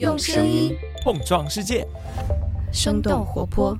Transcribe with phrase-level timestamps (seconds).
[0.00, 0.74] 用声音
[1.04, 1.86] 碰撞世界，
[2.72, 3.76] 生动活泼。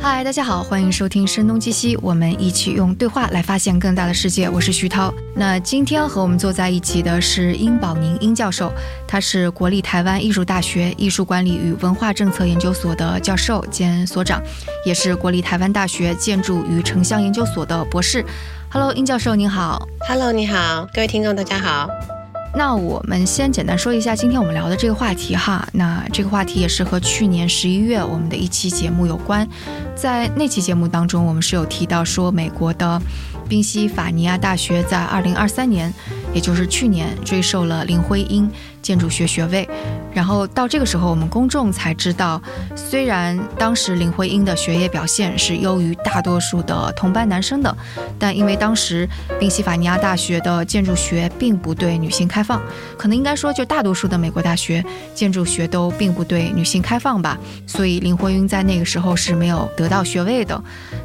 [0.00, 4.50] 嗨，大家好，欢迎收听《声东击西》，我们一起用对话来发现更大的世界。
[4.50, 5.14] 我是徐涛。
[5.36, 8.72] 那今天和我们坐在一起的是殷宝宁殷教授，
[9.06, 14.42] 他是国立台湾艺术大学艺术管理与文化政策研究所的教授兼所长，
[14.84, 18.24] 也是国立台湾大学建筑与城乡研究所的博士。
[18.68, 19.86] Hello，殷教授您好。
[20.08, 21.88] Hello，你好，各位听众，大家好。
[22.56, 25.68] 那我们先简单说一下今天我们聊的这个话题哈。
[25.72, 29.46] 那这个话题也是和去年十一月我们的一期节目有关。
[29.94, 32.98] 在那期节目当中，我们是有提到说，美国的
[33.46, 35.92] 宾夕法尼亚大学在二零二三年，
[36.32, 39.68] 也就是去年追授了林徽因建筑学学位。
[40.16, 42.40] 然后到这个时候，我们公众才知道，
[42.74, 47.76] 虽然当时林徽因的学业表现是优于大多数的同班男生的，
[48.18, 49.06] 但因为当时
[49.38, 52.62] 宾夕法尼亚大学的建筑学并不对女性开放，
[52.96, 54.82] 可能应该说就大多数的美国大学
[55.14, 60.58] 建筑学都并不对女性开放吧，所以林徽因在那个时候是没有得到学位的。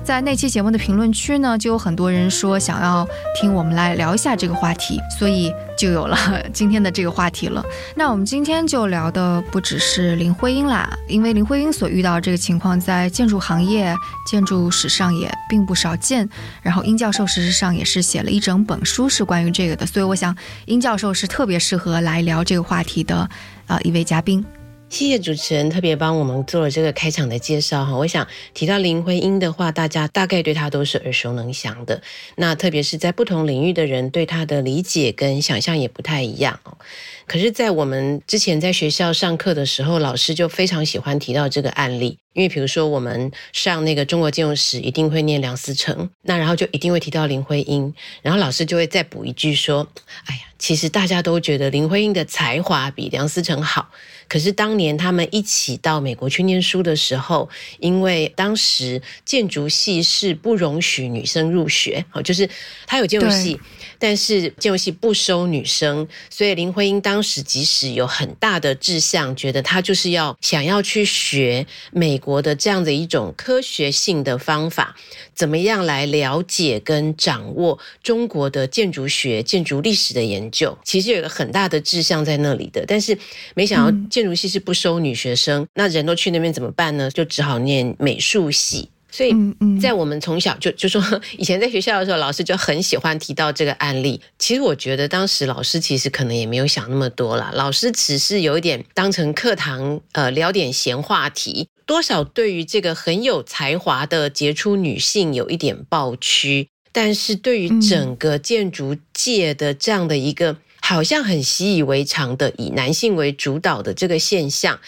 [0.06, 3.06] 在那期节目的评论区呢，就有很多人说想要
[3.36, 6.18] 听我们来聊一下这个话题，所以就有了
[6.54, 7.62] 今天的这个话题了。
[7.94, 13.96] 那我们今天就聊聊的不只是林徽因啦，因为林徽因所遇到这个情况在建筑行业、
[14.28, 16.30] 建筑史上也并不少见。
[16.62, 20.36] 然后殷教授事实上也是写了一整本书是关于这个的，所以我想
[20.66, 23.28] 殷教授是特别适合来聊这个话题的
[23.66, 24.46] 呃一位嘉宾。
[24.92, 27.96] 谢谢主持人特别帮我们做了这个开场的介绍哈。
[27.96, 32.02] 我想提到林徽因的话，大家大概对她都是耳熟能详的。
[32.36, 36.78] 那特别是在不同领域的人对她的理解跟想象也不太一样哦。
[37.26, 49.88] 可是，在我们之前在学校上课的时候，老师就非常喜欢提到这个案例，因为比如说我们上那个中国建筑史一定会念梁思成，那然后就一定会提到林徽因，然后老师就会再补一句说
[50.26, 53.90] ：“哎呀，其实大家都觉得林徽因的才华比梁思成好。”
[54.30, 62.50] 可是当年他们一起到美国去念书的时候，因为当时建筑系是不容许女生入学，好，就是
[62.88, 63.60] 他有建筑系，
[64.00, 74.96] 但是建筑系不收女生，所以林徽因当时即使有很大的志向，觉得她就是要想要去学美国的这样的一种科学性的方法，
[75.36, 83.18] 怎么样来了解跟掌握中国的建筑学、建筑历史的研究，其实有一个很大的志向在那里的，但是
[83.56, 83.92] 没想到。
[84.12, 87.10] 建筑系是不收女学生，那人都去那边怎么办呢？
[87.10, 88.90] 就只好念美术系。
[89.10, 89.34] 所以，
[89.82, 91.02] 在我们从小就就说，
[91.38, 94.22] 以前在学校的时候，老师就很喜欢提到这个案例。
[94.40, 110.56] 其实我觉得当时老师其实可能也没有想那么多啦，老师只是有一点当成课堂呃聊点闲话题，多少对于这个很有才华的杰出女性有一点抱屈，但是对于整个建筑界的这样的一个。
[110.84, 114.80] 好像很习以为常的以男性为主导的这个现象，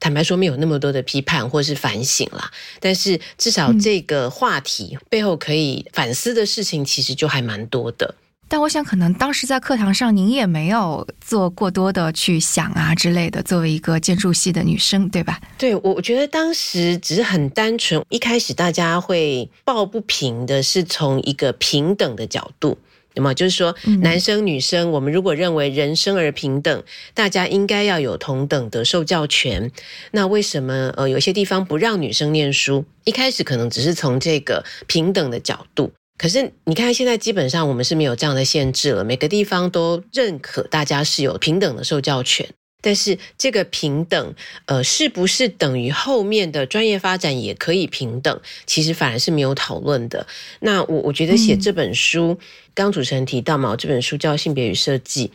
[0.00, 2.50] 坦白说没有那么多的批判或是反省啦。
[2.80, 8.14] 但是至少这个话题背后可以反思的事情，其实就还蛮多的。
[8.54, 13.42] 但我想，可能当时在课堂上您也没有做过多的去想啊之类的。
[13.42, 15.40] 作为一个建筑系的女生，对吧？
[15.58, 18.00] 对，我我觉得当时只是很单纯。
[18.10, 22.78] 一开始大家会抱不平的是从一个平等的角度。
[23.16, 29.68] 那么就是说，男生女生，我们如果认为人生而平等，大家应该要有同等的受教权。
[30.12, 32.84] 那为什么呃有些地方不让女生念书？
[33.02, 42.48] 一开始可能只是从这个平等的角度，可是你看现在基本上我们是没有这样的限制了，每个地方都认可大家是有平等的受教权。
[42.80, 44.34] 但是这个平等，
[44.66, 48.40] 呃，是不是等于后面的专业发展也可以平等？
[48.66, 50.26] 其实反而是没有讨论的。
[50.60, 52.38] 那我我觉得写这本书，
[52.74, 55.28] 刚主持人提到嘛，这本书叫《性别与设计》。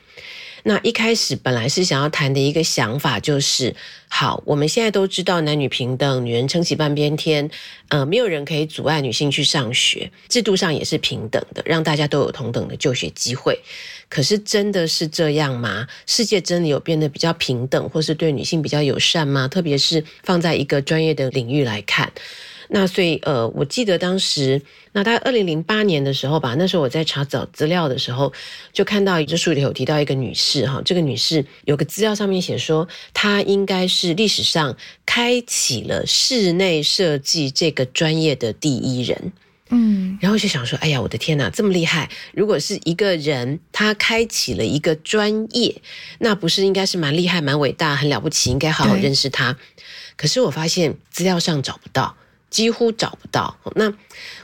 [0.64, 3.75] 那一开始本来是想要谈的一个想法就是，
[4.08, 7.50] 好，我们现在都知道男女平等，女人撑起半边天，
[7.90, 13.59] 呃，没有人可以阻碍女性去上学，制度上也是平等的，让大家都有同等的就学机会。
[14.09, 15.88] 可是真的是这样吗？
[16.07, 19.48] 世界真的有变得比较平等，或是对女性比较友善吗？
[19.48, 22.12] 特别是放在一个专业的领域来看。
[22.71, 24.62] 那所以，呃，我记得当时，
[24.92, 28.31] 那大概二零零八年的时候吧，那时候我在查找资料的时候，
[28.71, 39.33] 就看到这书里有提到一个女士哈，这个女士有个资料上面写说，她应该是历史上开启了室内设计这个专业的第一人。
[39.72, 42.10] 嗯，然后就想说，哎呀，我的天哪，这么厉害！
[42.33, 45.81] 如果是一个人他开启了一个专业，
[46.19, 49.57] 那不是应该是蛮厉害、蛮伟大、很了不起，应该好好认识他。
[50.15, 52.15] 可是我发现资料上找不到。
[52.50, 53.57] 几乎找不到。
[53.75, 53.94] 那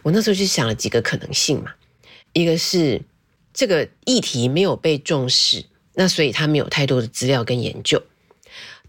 [0.03, 1.71] 我那时候就想了几个可能性嘛，
[2.33, 3.01] 一个是
[3.53, 8.01] 这个议题没有被重视，那所以他没有太多的资料跟研究。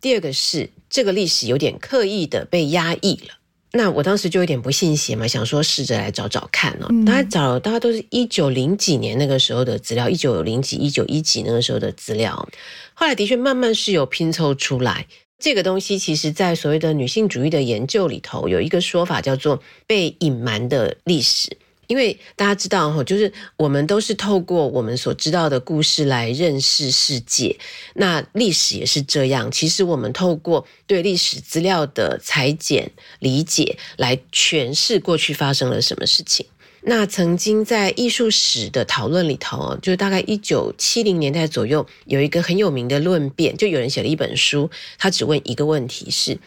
[0.01, 3.35] 第二个是这个历史有点刻意的被压抑了。
[3.73, 6.89] 那我当时就有点不信邪嘛，想说试着来找找看哦。
[7.05, 12.49] 大家找，大家都是一九零几年那个时候的资料，一九零几、一九一几那个时候的资料。
[12.95, 15.07] 后来的确慢慢是有拼凑出来
[15.39, 15.99] 这个东西。
[15.99, 21.57] 其实，在所谓的女性主义的研究里头，有一个说法叫做被隐瞒的历史。
[21.89, 27.57] 因为大家知道哈，就是我们都是透过我们所知道的故事来认识世界。
[27.95, 29.49] 那历史也是这样。
[29.53, 32.91] 其实我们透过对历史资料的裁剪、
[33.21, 36.45] 理解，来诠释过去发生了什么事情。
[36.89, 46.39] 那曾经在艺术史的讨论里头，就大概一九七零年代左右，有一个很有名的论辩，就有人写了一本书，他只问一个问题：是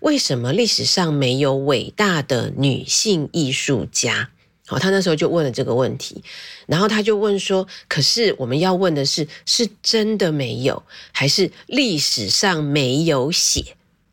[0.00, 4.28] 为什么历史上没有伟大的女性艺术家？
[4.66, 6.22] 好，他那时候就问了这个问题，
[6.66, 10.82] 然后他就问说：“可是我们要问的是，是真的没有，
[11.12, 13.64] 还是历史上没有写？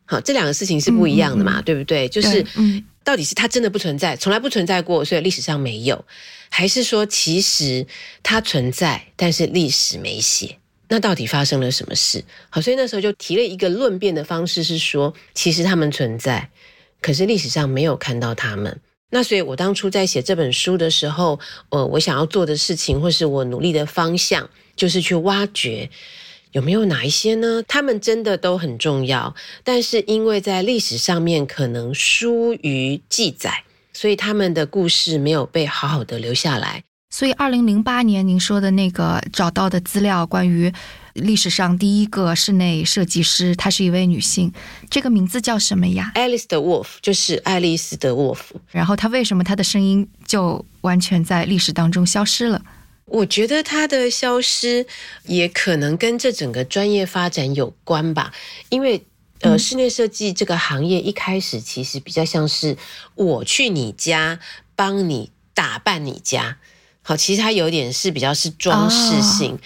[0.06, 2.08] 好，这两个事情是不一样的嘛，对不对？
[2.08, 2.46] 就是
[3.04, 6.04] 到底是它真的不存在，从来不存在过，所以历史上没有，
[6.48, 7.86] 还是说其实
[8.22, 10.58] 它存在，但是历史没写？
[10.88, 12.24] 那到底发生了什么事？
[12.50, 16.50] 好，所以那时候就提了一个论辩的方式，是说其实他们存在，
[17.00, 18.80] 可是历史上没有看到他们。”
[19.10, 25.88] 那所以，我当初在写这本书的时候，呃，我想要做的事情，或是我努力的方向，就是去挖掘
[26.54, 27.60] 有没有哪一些呢？
[27.66, 29.34] 他们真的都很重要，
[29.64, 36.84] 但是因为在历史上面可能疏于记载，所以他们的故事没有被好好的留下来。
[37.10, 40.72] 所以，二零零八年您说的那个找到的资料，关于。
[41.14, 44.52] 历史上第一个室内设计师，她是一位女性，
[44.90, 48.60] 这个名字叫什么呀？Alice 的 Wolf，就是爱丽丝的沃夫。
[48.72, 52.60] 然后她为什么她的声音就完全在历史当中消失了？
[53.06, 54.86] 我觉得她的消失
[55.24, 58.32] 也可能跟这整个专业发展有关吧。
[58.68, 59.04] 因为
[59.40, 62.78] 呃，室内设计这个行业一开始其实比较像是
[63.14, 64.40] 我去你家
[64.74, 66.56] 帮你打扮你家，
[67.02, 69.58] 好，其实它有点是比较是装饰性。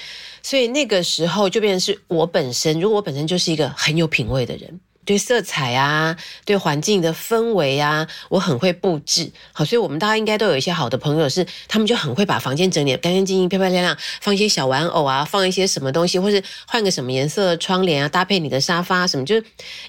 [0.42, 9.32] 所以那个时候就变成是我本身，如果我本身就是一个很有品味的人，对色彩啊，对环境的氛围啊，我很会布置。
[9.54, 19.44] 好，所以我们大家应该都有一些好的朋友，是他们就很会把房间整理干干净净、漂漂亮亮，放一些小玩偶啊，放一些什么东西，或是换个什么颜色的窗帘啊，搭配你的沙发什么，就是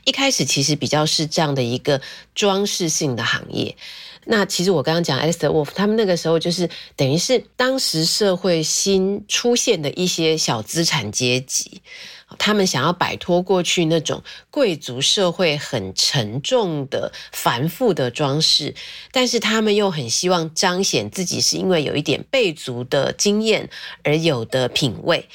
[0.05, 1.99] 一开始其实比较是这样的一个
[2.33, 3.75] 装饰性的行业。
[4.25, 11.81] 那其实我刚刚讲 Alice Wolf，他们那个时候就是等于是当时社会新出现的一些小资产阶级，
[12.37, 18.75] 他们想要摆脱过去那种贵族社会很沉重的繁复的装饰，
[19.11, 23.69] 但是他们又很希望彰显自己是因为有一点备族的经验
[24.03, 25.27] 而有的品味。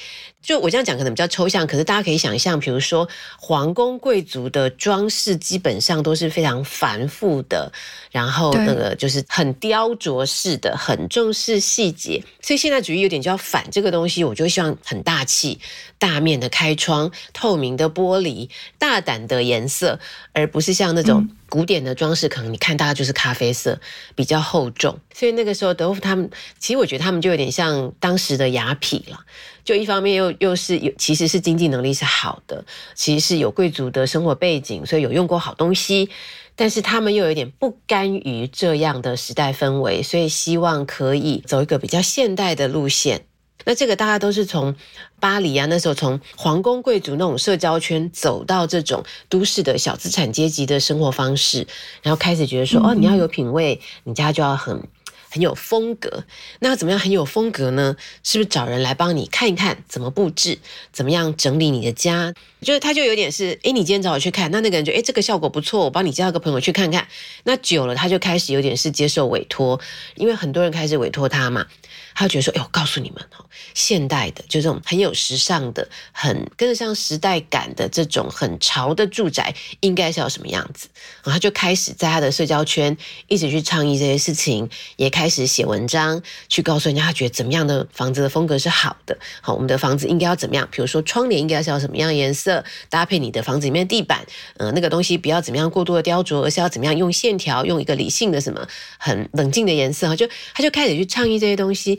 [0.44, 3.08] 就我这样讲可能比较抽象，可是大家可以想象，比如说
[3.40, 7.72] 皇宫贵族的装饰基本上都是非常繁复的，
[8.10, 12.22] 然后那个就是很雕琢式的，很重视细节。
[12.42, 15.58] 所以现代主义有点就要反这个东西，我就希望很大气、
[15.98, 19.98] 大面的开窗、透明的玻璃、大胆的颜色，
[20.34, 23.80] 而不是像那种古典的装饰，可能你看大家就是咖啡色，
[24.16, 24.98] 比较厚重。
[25.14, 26.28] 所以那个时候德芙他们，
[26.58, 29.20] 其实我觉得他们就有点像当时的雅痞了。
[29.62, 32.64] 就一方面又又是有，其实是经济能力是好的，
[32.96, 36.10] 其实是有贵族的生活背景，所以有用过好东西，
[36.56, 43.26] 但是他们又有点不甘于这样的时代氛围，所以希望可以走一个比较现代的路线。
[43.64, 44.74] 那这个大家都是从
[45.20, 51.66] 巴黎啊，那时候从皇宫贵族那种社交圈走到这种都市的小资产阶级的生活方式，
[52.02, 54.82] 然后开始觉得说，哦，你要有品味，你家就要很。
[55.30, 56.22] 很有风格，
[56.60, 57.96] 那怎么样很有风格呢？
[58.22, 60.60] 是不是找人来帮你看一看怎么布置，
[60.92, 62.32] 怎么样整理你的家？
[62.62, 67.08] 就是他就有点是，哎，你今天找我去看，那那个人就，哎，这个效果不错，我帮你介绍个朋友去看看。
[67.42, 69.80] 那久了，他就开始有点是接受委托，
[70.14, 71.66] 因为很多人开始委托他嘛。
[72.14, 73.44] 他觉得说：“哎，我告诉你们哦，
[73.74, 80.88] 现代的就这种很有时尚的、很跟得上时代感的这种很潮的住宅，应该是要什么样子？”
[81.22, 82.96] 然后他就开始在他的社交圈
[83.28, 89.18] 一直去倡议这些事情，也开始写文章去告诉人家，他觉得怎么样的房子的风格是好的。
[89.40, 90.68] 好，我们的房子应该要怎么样？
[90.70, 94.24] 比如说窗帘应该是要什么样颜色，搭配你的房子里面地板，
[94.56, 98.66] 呃，那个东西不要怎么样过度的雕琢，而是要怎么样用线条，用一个理性的什么
[98.98, 100.08] 很冷静的颜色。
[100.08, 101.98] 哈，就他就开始去倡议这些东西。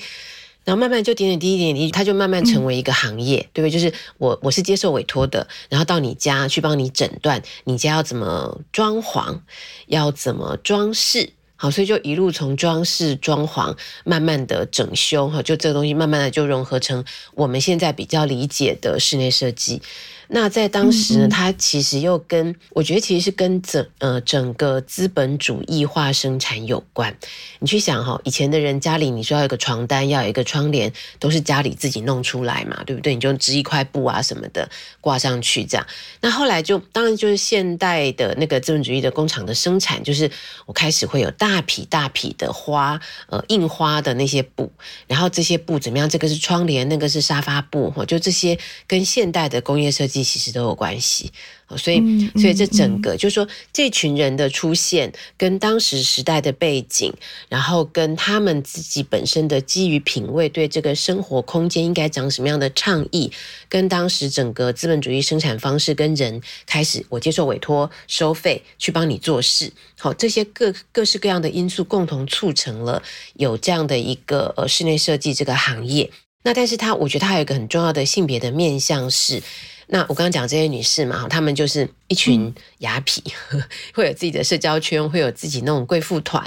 [0.63, 3.71] 然后慢慢就点点滴滴点滴，它就慢慢成为一个行业，对不对？
[3.71, 9.41] 就是我我是接受委托的，然后到你家去帮你诊断，你家要怎么装潢，
[9.85, 19.83] 要怎么装饰，好，所以就一路从装饰装潢，慢慢的整修哈，就这个东西慢慢的就融合成我们现在比较理解的室内设计。
[20.27, 27.15] 那在当时呢，它其实又跟我觉得其实是跟整呃整个资本主义化生产有关。
[27.59, 33.13] 你去想哈，以前的人家里你说要有个床单，要有一个窗帘，都是家里自己弄出来嘛，对不对？
[33.13, 34.67] 你就织一块布啊什么的
[34.99, 35.85] 挂上去这样。
[36.21, 40.29] 那后来就当然就是现代的那个资本主义的工厂的生产，就是
[40.65, 44.71] 我开始会有大批大批的花，呃，印花的那些布，
[45.07, 46.09] 然后这些布怎么样？
[46.09, 50.14] 这个是窗帘，那个是沙发布，哈，就这些跟现代的工业设计。
[50.23, 51.31] 其实都有关系，
[51.77, 57.11] 所以所以这整个就是说，这群人的出现跟当时时代的背景，
[57.49, 63.31] 然后跟他们自己本身的基于品味对这个生活空间应该长什么样的倡议，
[63.67, 73.01] 跟当时整个资本主义生产方式跟人开始我接受委托收费去帮你做事，好这些各各式各样的因素共同促成了
[73.35, 76.11] 有这样的一个呃室内设计这个行业。
[76.43, 79.41] 那但是它我觉得它还有一个很重要的性别的面向是。
[79.87, 83.21] 那我刚刚讲这些女士嘛，她们就是一群雅痞，
[83.93, 86.43] 会有自己的社交圈，会有自己那种贵妇团，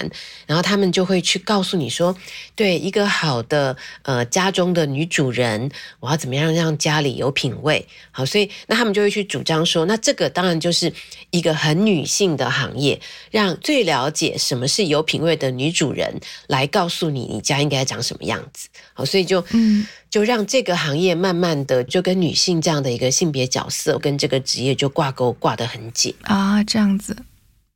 [0.46, 2.16] 然后她们就会去告诉你说，
[2.54, 7.86] 对一个好的呃家中的女主人，我要怎么样让家里有品味？
[8.10, 10.92] 好，所以那他们就会去主张说，那这个当然就是
[11.30, 18.68] 一个很女性的行业，让最了解什么是有品味的女主人来告诉你，你家应该长什么样子。
[18.94, 19.86] 好，所以就嗯。
[20.10, 27.16] 就让这个行业慢慢的就跟女性这样的一个性别角色跟这个职业就挂钩挂得很紧啊，这样子。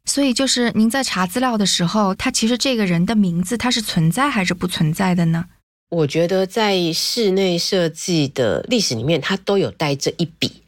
[0.05, 5.45] 所以就是您在查资料的时候，他其实这个人的名字他是存在还是不存在的呢？
[5.91, 10.63] 我觉得在室内设计的历史里面，他都有带这一笔。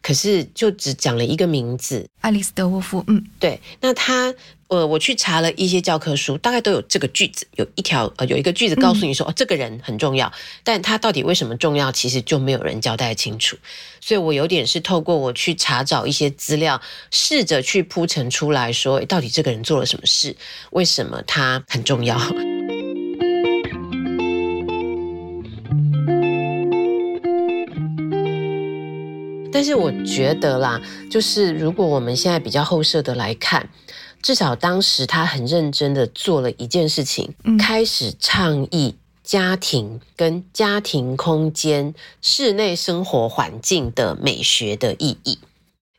[0.00, 3.04] 可是就只讲了一个名字，爱丽丝·德沃夫。
[3.06, 3.60] 嗯，对。
[3.80, 4.34] 那他，
[4.72, 10.32] 呃，我去查了一些教科书，大概都有这个句子，有一条，呃，有一个句子告诉你说，哦，这个人很重要，
[10.64, 13.54] 但他到底为什么重要，其实就没有人交代清楚。
[14.00, 20.34] 所以我有点是透过我去查找一些资料，试着去铺陈出来说，到底这个人做了什么事，
[20.70, 22.18] 为什么他很重要。
[29.54, 33.68] 但是我觉得啦，就是如果我们现在比较后设的来看，
[34.22, 45.38] 至少当时他很认真的做了一件事情，开始倡议家庭跟家庭空间、室内生活环境的美学的意义。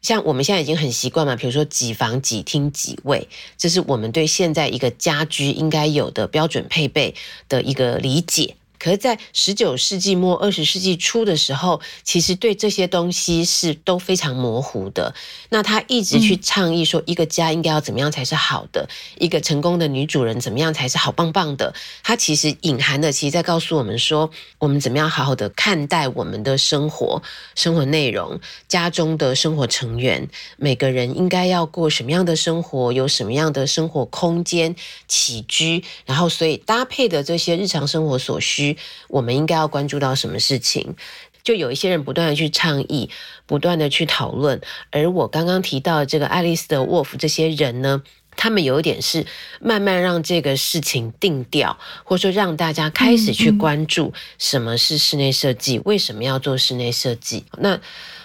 [0.01, 3.27] 像我们现在已经很习惯嘛，比如说几房几厅几卫，
[3.57, 7.15] 这是我们对现在一个家居应该有的标准配备
[7.47, 8.55] 的一个理解。
[8.83, 15.15] 可是，在十九世纪末、二十世纪初的时候，其实对这些东西是都非常模糊的。
[15.47, 21.73] 那他一直去倡议说，一个家应该要怎么样才是好的，一个成功的女主人怎么样才是好棒棒的。
[22.03, 27.23] 他其实隐含的，其实在告诉我们说，我们怎么样好好的看待我们的生活、
[27.55, 28.37] 生活内容、
[28.67, 34.75] 家中的生活成员，每个人应该要过什么样的生活，有什么样的生活空间、
[35.07, 38.72] 起居，然后所以搭配的这些日常生活所需。
[39.07, 40.95] 我们应该要关注到什么事情？
[41.43, 43.09] 就有一些人不断的去倡议，
[43.45, 44.61] 不断的去讨论。
[44.91, 48.01] 而我刚刚提到这个爱丽丝的沃夫这些人呢，
[48.37, 49.25] 他们有一点是
[49.59, 57.43] 慢慢让这个事情定调，或者说让大家开始去关注什么是室内设计，为什么要做室内设计？
[57.57, 57.77] 那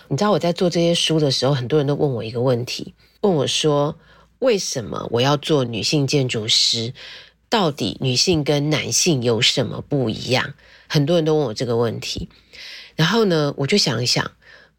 [0.06, 3.96] 你知道我在做这些书的时候，很多人都问我一个问题，问我说：
[4.38, 6.94] 为什么我要做女性建筑师？
[7.48, 10.54] 到底女性跟男性有什么不一样？
[10.86, 12.28] 很多人都问我这个问题，
[12.96, 14.32] 然后呢，我就想一想，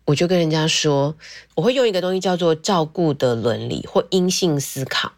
[0.06, 1.16] 我就跟人家说，
[1.56, 5.14] 我会用一个东西叫做照顾的伦理或阴性思考。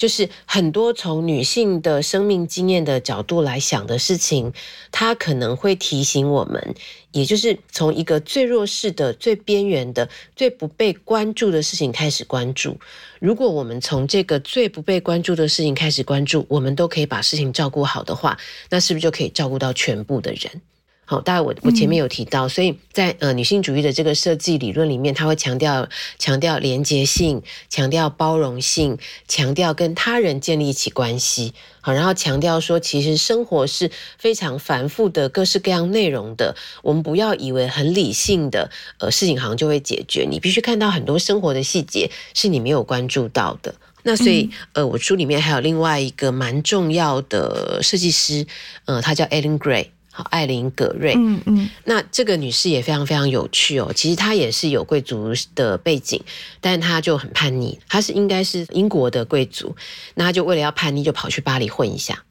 [0.00, 4.54] 就是很多从女性的生命经验的角度来想的事情，
[4.90, 6.74] 它可能会提醒我们，
[7.12, 12.78] 也就是从一个最弱势的、最边缘的、最不被关注的事情开始关注。
[13.18, 18.38] 如果我们从这个最不被关注的事情开始关注，我们都可以把事情照顾好的话，
[18.70, 20.62] 那是不是就可以照顾到全部的人？
[21.10, 25.88] 好，大概我我前面有提到，所以在呃女性主义的这个设计理论里面，它会强调
[26.20, 31.52] 强调连接性，强调包容性，强调跟他人建立一起关系。
[31.80, 36.54] 好，然后强调说，其实生活是非常繁复的，各式各样内容的。
[36.84, 43.74] 我们不要以为很理性的呃事情好像就会解决，你必须看到很多生活的细节是你没有关注到的。
[44.04, 48.46] 那所以呃，我书里面还有另外一个蛮重要的设计师，
[48.84, 49.88] 呃，他叫 Ellen Gray。
[50.20, 51.14] 好，艾琳·葛瑞。
[51.16, 53.90] 嗯嗯，那这个女士也非常非常有趣哦。
[53.94, 56.22] 其实她也是有贵族的背景，
[56.60, 57.78] 但她就很叛逆。
[57.88, 59.74] 她是应该是英国的贵族，
[60.14, 62.22] 那她就为了要叛逆，就跑去巴黎混一下。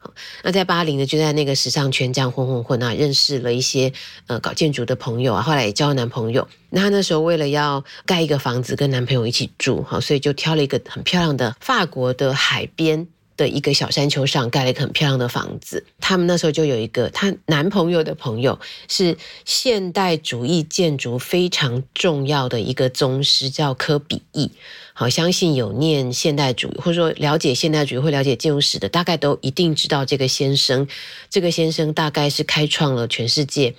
[0.42, 3.92] 那在巴黎呢，就在那个时尚圈这样混混混啊，认识了一些
[4.26, 6.46] 呃搞建筑的朋友啊，后来也交男朋友。
[6.70, 13.08] 那她那时候为了要盖一个房子跟男朋友一起住，哈，所以就挑了一个很漂亮的法国的海边。
[13.40, 15.86] 的一个小山丘上盖了一个很漂亮的房子。
[15.98, 19.16] 他们那时候就有一个她男朋友的朋友，是
[19.46, 24.50] 现代主义建筑非常重要的一个宗师，叫科比意。
[24.92, 30.86] 好，相信有念现代主义或者说了解现代主义或了解建筑史的，大概都一定知道这个先生。
[31.30, 33.74] 这个先生大概是开创了全世界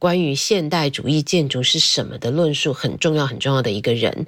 [0.00, 4.26] 关于现代主义建筑是什么的论述很重要很重要的一个人。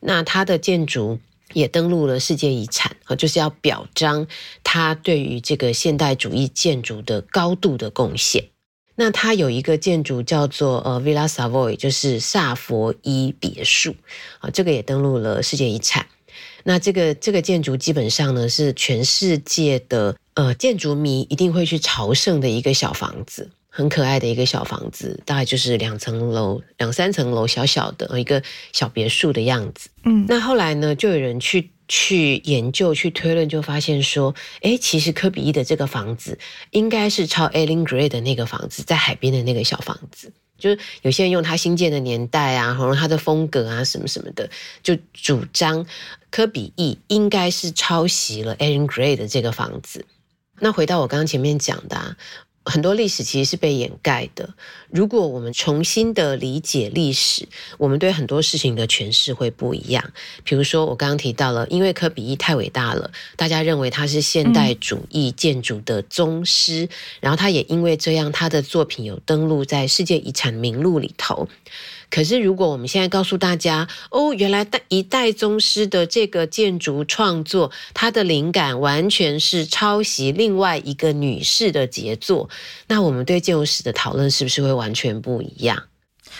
[0.00, 1.20] 那他的建筑。
[1.52, 4.26] 也登录了世界遗产，啊，就是要表彰
[4.62, 8.44] 他对于这个现代主义建筑的高度的贡献。
[8.96, 13.94] 那他有一个建筑叫做呃 Villa Savoy，就是萨佛伊别墅，
[14.38, 16.06] 啊，这个也登录了世界遗产。
[16.62, 23.50] 那这个这个建筑基本上呢是全世界的呃建筑迷一定会去朝圣的一个小房子。
[23.76, 28.40] 很可爱的一个小房子，大概就是两层楼、两三层楼，小小的一个
[28.72, 29.88] 小别墅的样子。
[30.04, 36.38] 嗯，那后来呢，就有人去去研究、去推论，就发现说，哎，其实科比一的这个房子
[36.70, 40.32] 应该是抄 Ellen Gray 的那个房子，在海边的那个小房子。
[40.56, 44.48] 就是有些人用他新建的年代啊，或者他的风格啊，什么什么的，
[44.84, 45.84] 就主张
[46.30, 50.06] 科比一应该是抄袭了 Ellen Gray 的这个房子。
[50.60, 52.16] 那回到我刚刚前面讲的。
[52.64, 54.54] 很多历史其实是被掩盖的。
[54.90, 57.46] 如果我们重新的理解历史，
[57.78, 60.12] 我们对很多事情的诠释会不一样。
[60.44, 66.88] 比如说，我刚刚提到了，因为科比一太伟大了，大家认为他是现代主义建筑的宗师，
[67.20, 71.48] 然后他也因为这样，他的作品有登录在世界遗产名录里头。
[72.14, 82.48] 可是，如果我们现在告诉大家，哦，原来代一代宗师的这个建筑创作，它的灵感完全是抄袭另外一个女士的杰作，
[82.86, 85.82] 那我们对建筑史的讨论是不是会完全不一样？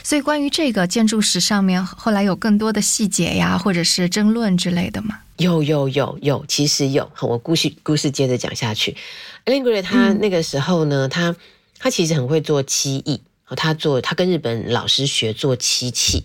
[0.04, 5.18] 所以，关于这个建筑史上面，后来有更多的细节呀，或者是争论之类的吗？
[5.38, 7.10] 有，有，有，有，其实有。
[7.20, 8.96] 我故事故事接着讲下去。
[9.44, 11.34] l n g r e 他那个时候呢，他
[11.80, 13.20] 他其实很会做漆艺。
[13.56, 16.24] 他做，他跟日本老师学做漆器，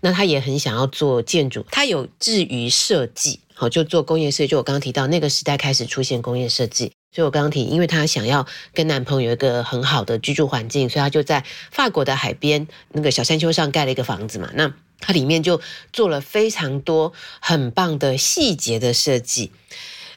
[0.00, 4.48] 那他也很想要做建筑，他有志于设计，好就做工业设计。
[4.48, 14.50] 就我刚刚提到那个时代开始出现工业设计，所以我刚刚提，因为他想要跟男朋友有一个很好的居住环境，所以他就在法国的海边那个小山丘上盖了一个房子嘛。
[14.54, 15.60] 那它里面就
[15.92, 19.52] 做了非常多很棒的细节的设计。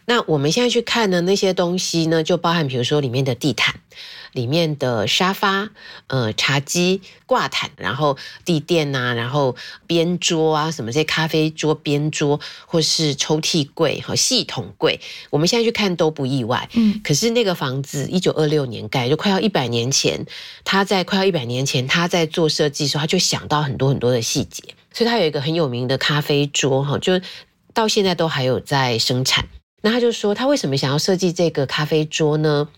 [0.10, 3.76] 那我们现在去看的那些东西呢，就包含比如说里面的地毯。
[4.34, 5.70] 里面的沙发、
[6.08, 9.56] 呃茶几、挂毯，然后地垫呐，然后
[9.88, 15.00] 边桌啊，什么这些咖啡桌边桌，或是抽屉柜和系统柜，
[15.32, 16.70] 我们现在去看都不意外。
[16.74, 20.24] 嗯，可是那个房子一九二六年盖，就快要一百年前，
[20.64, 24.62] 他在快要一百年前他在做设计的时候，他就想到很多很多的细节，
[24.94, 27.20] 所以他有一个很有名的咖啡桌哈，就
[27.74, 29.48] 到现在都还有在生产。
[29.82, 32.70] 那他就说，他为什么想要设计这个咖啡桌呢？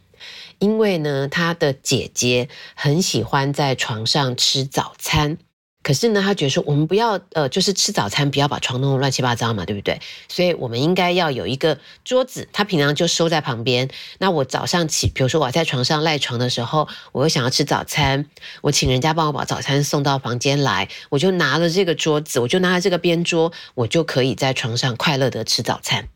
[0.59, 5.37] 因为呢，他的姐姐很喜欢在床上吃早餐，
[5.81, 10.01] 可是呢，他觉得说我们不要呃，就是吃早餐不要把床弄得乱七八糟嘛，对不对？
[10.27, 13.89] 所以我们应该要有一个桌子，他平常就收在旁边。
[14.17, 18.25] 那我早上起，比如说我在床上赖床的时候，我又想要吃早餐，
[18.61, 26.09] 我请人家帮我把早餐送到房间来，我就拿了这个桌子，我就拿了这个边桌，我就可以在床上快乐的吃早餐。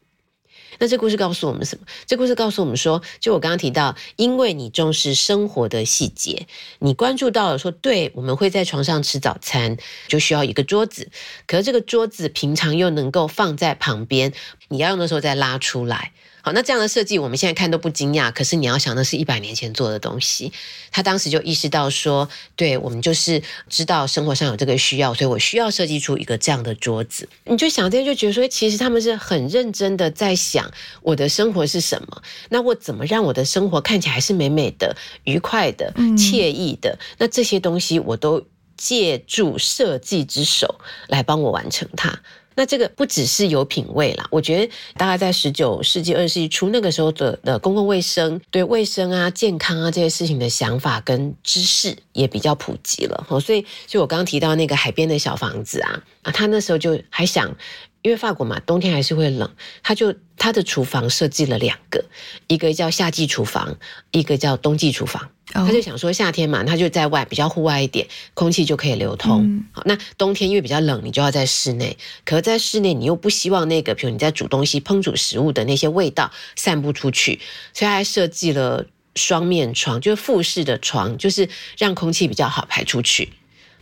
[0.80, 1.86] 那这故事告诉我们什么？
[2.06, 6.48] 这故事告诉我们说，就我刚刚提到，因为你重视生活的细节，
[6.80, 11.10] 你关注到了说，对，我们会在床上吃早餐，就需要一个桌子，
[11.48, 14.34] 可是这个桌子平常又能够放在旁边，
[14.70, 16.12] 你要用的时候再拉出来。
[16.46, 20.52] 好，那这样的设计我们现在看都不惊讶，可是你要想那是一百年前做的东西，
[20.92, 22.28] 他当时就意识到说，
[22.58, 27.30] 对我们就是知道生活上有这个需要，所以我需要设计出一个这样的桌子。
[27.46, 30.70] 你就想这些，就觉得说，其实他们是很认真的在想
[31.02, 37.00] 我的生活是什么，那我怎么让我的生活看起来是美美的、愉快的、惬意的？
[37.20, 40.76] 那这些东西我都借助设计之手
[41.08, 42.20] 来帮我完成它。
[42.56, 57.56] 那这个不只是有品味啦，我觉得大概在十九世纪、二十世纪初那个时候的的公共卫生、对卫生啊、健康啊这些事情的想法跟知识也比较普及了哈，所以就我刚刚提到那个海边的小房子啊，啊，他那时候就还想。
[58.04, 59.50] 因为法国嘛，冬天还是会冷，
[59.82, 62.06] 他就他的厨房设计了两个，
[62.48, 63.78] 一个叫夏季厨房，
[64.12, 65.30] 一个叫冬季厨房。
[65.54, 69.64] 他就想说夏天嘛，他就在外比较户外一点，空气就可以流通。
[69.72, 71.98] 好，那冬天因为比较冷，你就要在室内。
[72.26, 77.40] 可是在室内，你又不希望那个，比如你在煮东西、烹煮食物的那些味道散布出去，
[77.74, 78.86] 所以他还设计了
[79.16, 83.32] 双面窗，就是复式的窗，就是让空气比较好排出去。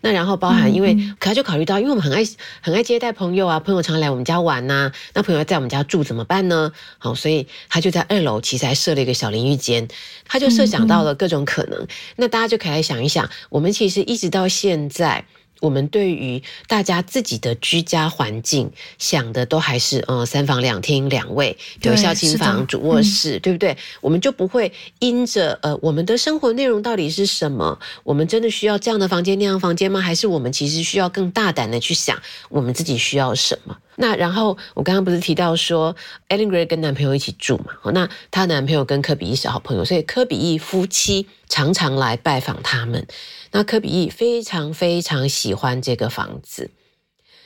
[0.01, 2.21] 那然后包含，因为可他就考虑到，因为我们很爱
[2.59, 6.71] 很爱接待朋友啊，朋友常来我们家玩呐，那朋友在我们家住怎么办呢？
[6.97, 9.87] 好，所以他就在二楼其实还设了一个小淋浴间，
[10.25, 11.87] 他就设想到了各种可能。
[12.17, 15.25] 那大家就可以来想一想，我们其实一直到现在。
[15.62, 23.78] 我们对于大家自己的居家环境想的都还是，呃，三房两厅两卫，有孝亲房、主卧室，对不对？
[24.02, 27.80] 我们就不会因着，呃，我们的生活内容到底是什么？
[28.04, 30.02] 我们真的需要这样的房间、那样房间吗？
[30.02, 32.19] 还是我们其实需要更大胆的去想，
[32.50, 33.78] 我们自己需要什么？
[34.01, 35.95] 那然后我刚刚不是提到说
[36.27, 37.91] ，Ellen Gray 跟男朋友一起住嘛？
[37.93, 43.05] 那她男朋友跟科比一是好朋友，所以科比一夫妻常常来拜访他们。
[43.51, 46.71] 那科比一非常非常喜欢这个房子，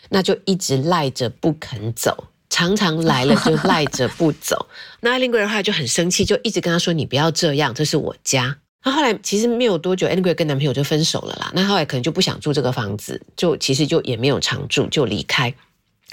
[0.07, 4.67] 那就一直赖着不肯走，常常来了就赖着不走。
[5.01, 11.51] 那 Ellen Gray 后来就很生气，就一直跟他说：“你不要这样，这是我家。”那后来其实没有多久，Ellen Gray 跟男朋友就分手了啦。
[11.53, 15.53] 那后来可能就不想住这个房子，就其实就也没有常住，就离开。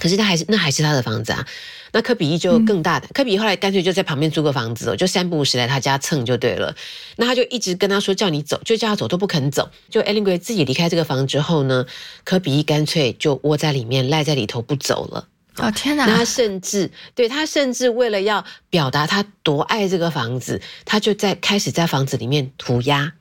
[0.03, 1.47] 可是他还是那还是他的房子啊。
[1.93, 6.75] 那科比一就更大的，科比后来干脆就在旁边租个房子哦，就三不五时来他家蹭就对了。
[7.15, 9.71] 那他就一直跟他说叫你走，就叫他走都不肯走。
[9.89, 11.87] 就 Ellen Gray 自己离开这个房之后呢，
[12.25, 15.29] 科比一干脆就窝在里面赖在里头不走了。
[15.59, 16.07] 哦天哪！
[16.07, 23.13] 那他甚至对他甚至为了要表达他多爱这个房子，他就在开始在房子里面涂鸦，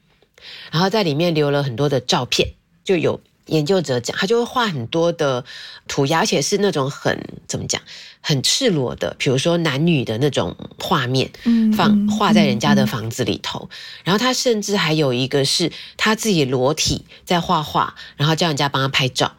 [0.72, 3.22] 然后在里面留了很多的照片，就有。
[3.48, 5.44] 研究者讲，他就会画很多的
[5.88, 7.82] 涂鸦，而且是那种很怎么讲，
[8.22, 11.32] 很赤裸的，比如说男女的那种画面，
[11.76, 13.70] 放画在人家的房子里头。
[14.04, 19.34] 然后他甚至还有一个是他自己裸体在画画，然后叫人家帮他拍照。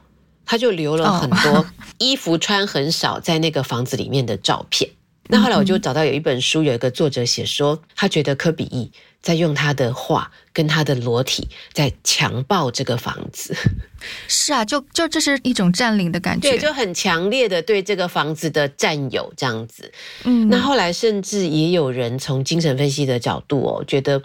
[0.44, 1.64] 他就留了很多
[1.98, 4.90] 衣服穿很少在那个房子里面的照片。
[5.28, 8.90] 那后来我就找到有一本书，有一个作者写说，他觉得科比一。
[9.22, 13.54] 在用他的话跟他的裸体在强暴这个房子，
[14.26, 19.92] 是啊，就就这是一种占领的感觉，对，就很强烈的对这个房子的占有这样子。
[20.24, 24.22] 嗯，那后来甚至也有人从精神分析的角度哦，觉得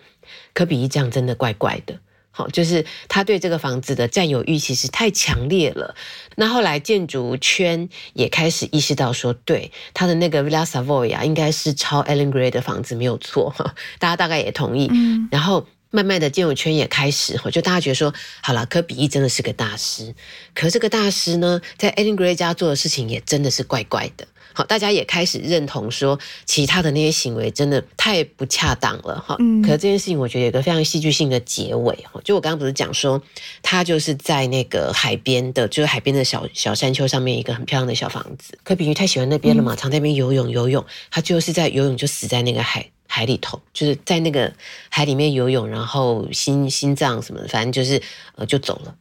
[0.54, 1.98] 科比一这样真的怪怪的。
[2.38, 5.96] 好，就是他对这个房子的占有欲其实太强烈了。
[6.36, 13.52] 那后来建筑圈也开始意识到说，对他的那个 Villa Savoya，应该是抄 Ellen Gray 的房子没有错。
[13.98, 14.88] 大家大概也同意。
[14.94, 20.14] 嗯，然后慢慢的建筑圈也开始，就大家觉得说，好了，科比一真的是个大师。
[20.54, 24.28] 可这个大师呢，在 Ellen Gray 家做的事情也真的是怪怪的。
[24.54, 29.36] 好，大家也开始认同说，其他的那些行为真的太不恰当了哈。
[29.40, 29.62] 嗯。
[29.62, 32.20] 可是这件事情，我觉得有个非常戏剧性的结尾哈。
[32.24, 33.22] 就我刚刚不是讲说，
[33.62, 38.58] 他就是在那个海边的，就是海边的小小山丘上面一个很漂亮的小房子。
[38.64, 40.84] 可比喻太喜欢那边了嘛，常在那边游泳游泳。
[41.12, 44.54] 他就是在游泳就死在那个海海里头，就是在那个
[44.90, 48.02] 海里面游泳，然后心心脏什么的，反正就是
[48.36, 48.96] 呃就走了，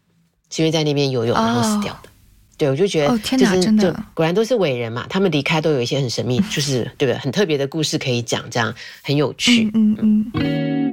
[0.51, 2.09] 是因为在那边游泳然后死掉的。
[2.57, 5.07] 对，我就觉得，天哪，真的，果然都是伟人嘛。
[5.09, 7.19] 他们离开都有一些很神秘，就是对不对？
[7.19, 9.71] 很特别的故事可以讲，这样很有趣。
[9.75, 10.93] 嗯嗯。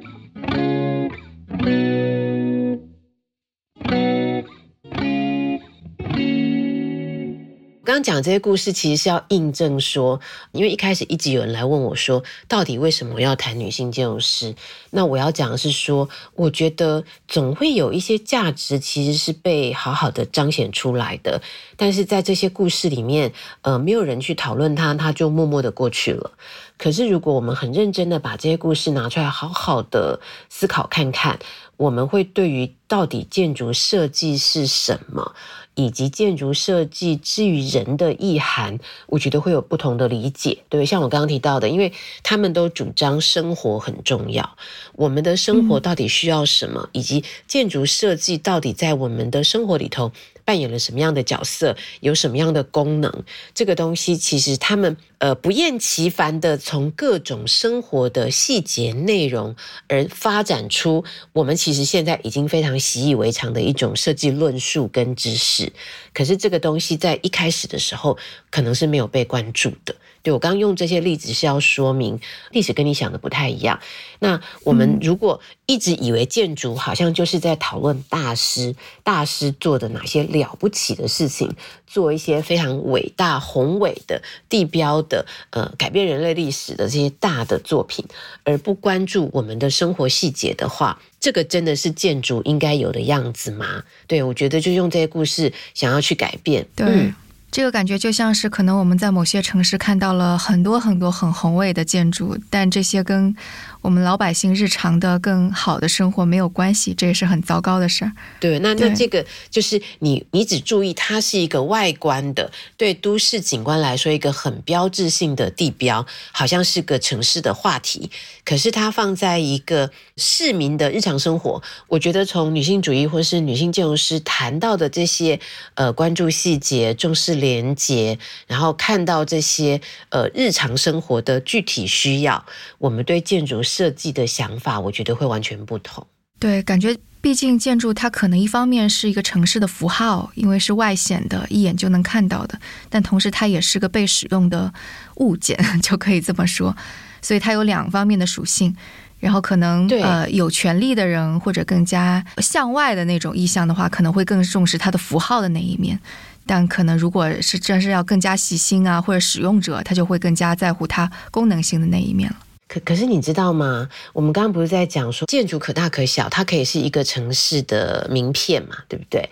[7.85, 10.21] 刚刚讲这些故事，其实是要印证说，
[10.53, 14.55] 因为一开始一直有人来问我说，到底为什么要谈女性建筑师？
[14.91, 21.41] 那我要讲的是说，我觉得总会有一些价值其实是被好好的彰显出来的，
[21.75, 26.31] 但是在这些故事里面，呃，没有人去讨论它，它就默默的过去了。
[26.77, 31.37] 可是如果我们很认真的把这些故事拿出来，好好的思考看看，
[31.75, 35.35] 我们会对于到底建筑设计是什么？
[35.75, 44.57] 以及建筑设计之于人的意涵，我觉得会有不同的理解，对像我刚刚提到的，因为他们都主张生活很重要，
[44.93, 50.11] 我们的生活到底需要什么，以及建筑设计到底在我们的生活里头。
[50.45, 53.23] 扮演了什么样的角色，有什么样的功能？
[53.53, 59.55] 这个东西其实他们呃不厌其烦的从各种生活的细节内容
[59.87, 65.71] 而发展出我们其实现在已经非常习以为常的一种设计论述跟知识。
[66.13, 68.17] 可是这个东西在一开始的时候
[68.49, 69.95] 可能是没有被关注的。
[70.23, 72.19] 对我刚刚用这些例子是要说明
[72.51, 73.79] 历史跟你想的不太一样。
[74.19, 81.53] 那我们如果一直以为建筑好像就是在讨论大师，大师做的哪些了不起的事情，
[81.85, 88.05] 做一些非常伟大宏伟的地标的，呃，改变人类历史的这些大的作品，
[88.45, 93.83] 而不关注我们的生活细节的话，这个真的是建筑应该有的样子吗？
[94.07, 97.13] 对我觉得就用这些故事想要去改变，对。
[97.53, 103.35] 这个感觉就像是，可能我们在某些城市看到了很多很多很宏伟的建筑，但这些跟。
[103.83, 108.13] 我们老百姓日常的更好的生活没有关系，这也是很糟糕的事儿。
[108.39, 118.09] 对，那那这个就是你，你只注意它是一个外观的，对都市景观来说一个很标志性的地标，好像是个城市的话题。
[118.45, 125.37] 可是它放在一个市民的日常生活，我觉得从女性主义或是女性建筑师谈到的这些
[125.73, 128.17] 呃关注细节、重视连结，
[128.47, 132.45] 然后看到这些呃日常生活的具体需要，
[132.77, 133.61] 我们对建筑。
[133.73, 136.05] 设计的想法，我觉得会完全不同。
[136.39, 142.55] 对，感觉毕竟建筑它可能一方面是一个城市的符号，因为是外显的，一眼就能看到的；
[142.89, 144.71] 但同时它也是个被使用的
[145.15, 146.75] 物件， 就可以这么说。
[147.21, 148.75] 所以它有两方面的属性。
[149.19, 155.97] 然后可能呃有权利的人或者更加向外的那种意向的话，可能会更重视它的符号的那一面。
[156.45, 162.35] 但可能如果是真是要更加细心啊，或者使用者，他就会更加在乎它功能性的那一面了。
[162.73, 163.87] 可可是你知道吗？
[164.13, 169.29] 我们刚刚不是在讲说建筑可大可小，它可以是一个城市的名片嘛，对不对？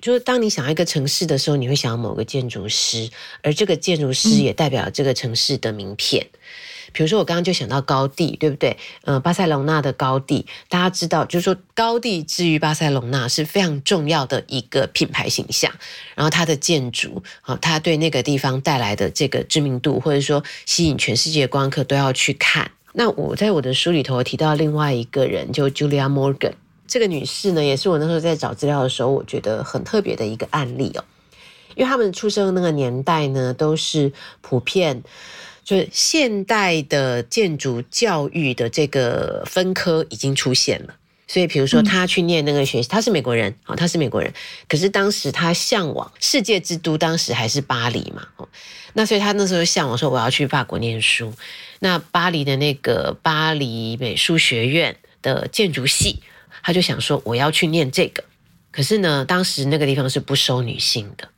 [0.00, 3.10] 就是当你想要一个城市的时候，你会想要某个建筑师，
[3.42, 6.28] 而这个建筑师也代表这个城市的名片。
[6.92, 8.76] 比如说，我刚刚就想到高地，对不对？
[9.04, 15.70] 嗯，巴塞隆纳的高地，大家知道，就是说高地之于巴塞隆纳是非常重要的一个品牌形象。
[16.14, 22.70] 然后它的建筑，啊，它对那个地方带来的这个知名度，或者说吸引全世界观光客都要去看。
[22.98, 26.54] 那我在我的书里头提到另外一个人，就 Julia Morgan
[26.86, 31.04] 这个女士呢，也是我那时候在找资料的时候，我觉得很特别的一个案例哦。
[31.74, 35.02] 因为他们出生那个年代呢，都是普遍。
[35.62, 40.94] 就是现代的建筑教育的这个分科已经出现了，
[41.26, 44.32] 所以比如说他去念那个学，他是美国人，哦，他是美国人，
[44.68, 48.48] 可是当时他向往世界之都，当时还是巴黎嘛，哦，
[48.92, 51.32] 那所以他那时候向往说我要去法国念书，
[51.80, 56.22] 那巴黎的那个巴黎美术学院的建筑系，
[56.62, 58.24] 他就想说我要去念这个，
[58.70, 61.28] 可是呢，当时那个地方是不收女性的。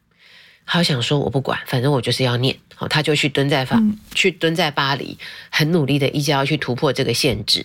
[0.71, 3.83] 他想说：“我不管，反正我就是要念。”好，他就去蹲在法，
[4.15, 5.17] 去蹲在巴黎，
[5.49, 7.65] 很努力的，一直要去突破这个限制。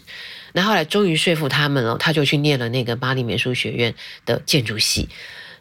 [0.54, 3.94] 那后来终于说服他们了，他就去念了那个巴黎美术学院
[4.26, 5.10] 的建筑系。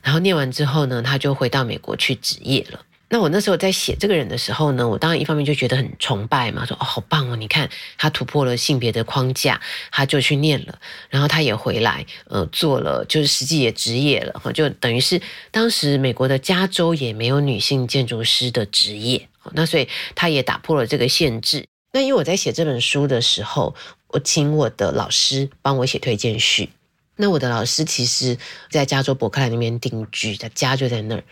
[0.03, 2.85] 然后念完之后呢，他就回到美国去职业了。
[3.13, 10.79] 那我那时候在写这个人的时候呢，我当然一方面就觉得很崇拜嘛，说哦好棒哦，你看他突破了性别的框架，他就去念了，
[11.11, 15.21] 然后他也回来，呃，做了就是实际也职业了，哈，就等于是
[15.51, 21.67] 当时美国的加州也没有女性建筑师的职业，那所以他也打破了这个限制。
[21.93, 23.75] 那因为我在写这本书的时候，
[24.09, 26.71] 我请我的老师帮我写推荐序，
[27.17, 28.39] 那我的老师其实
[28.71, 31.23] 在加州伯克莱那边定居，他家就在那儿。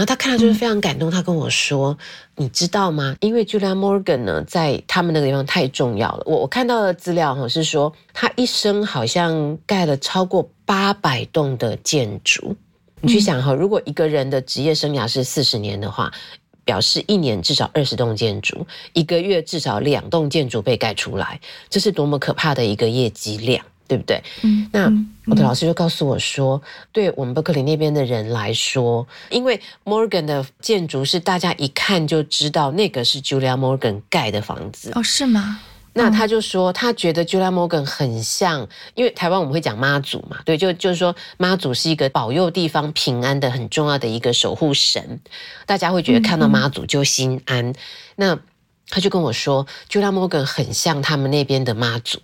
[0.00, 1.94] 然后他看了就是非常感动，他跟我说
[2.36, 3.14] ：“你知道吗？
[3.20, 6.22] 因为 Julia Morgan 呢，在他们那个地方太重要了。
[6.24, 12.56] 我我看到的资料哈是说，他一生好像盖了超过八百栋的建筑。
[13.02, 16.10] 你去想哈，如果一个人的职业生涯是四十年的话，
[16.64, 24.22] 表示一年至少二十栋建筑，一个月至少两栋建筑被盖出来，这是多么可怕的一个业绩量。”对不对？
[24.42, 24.84] 嗯，那
[25.26, 35.58] 我的老师就告诉我说，对我们伯克利那边的人来说，因为 Morgan 的建筑是大家一看就知道那个是 Julia Morgan 盖的房子哦，是吗？
[35.92, 45.18] 那他就说，他觉得 Julia Morgan 很像，因为台湾我们会讲妈祖嘛，对，就就是说妈祖是一个保佑地方平安的很重要的一个守护神，
[45.66, 47.74] 大家会觉得看到妈祖就心安。
[48.14, 48.38] 那
[48.88, 52.20] 他就跟我说，Julia Morgan 很像他们那边的妈祖。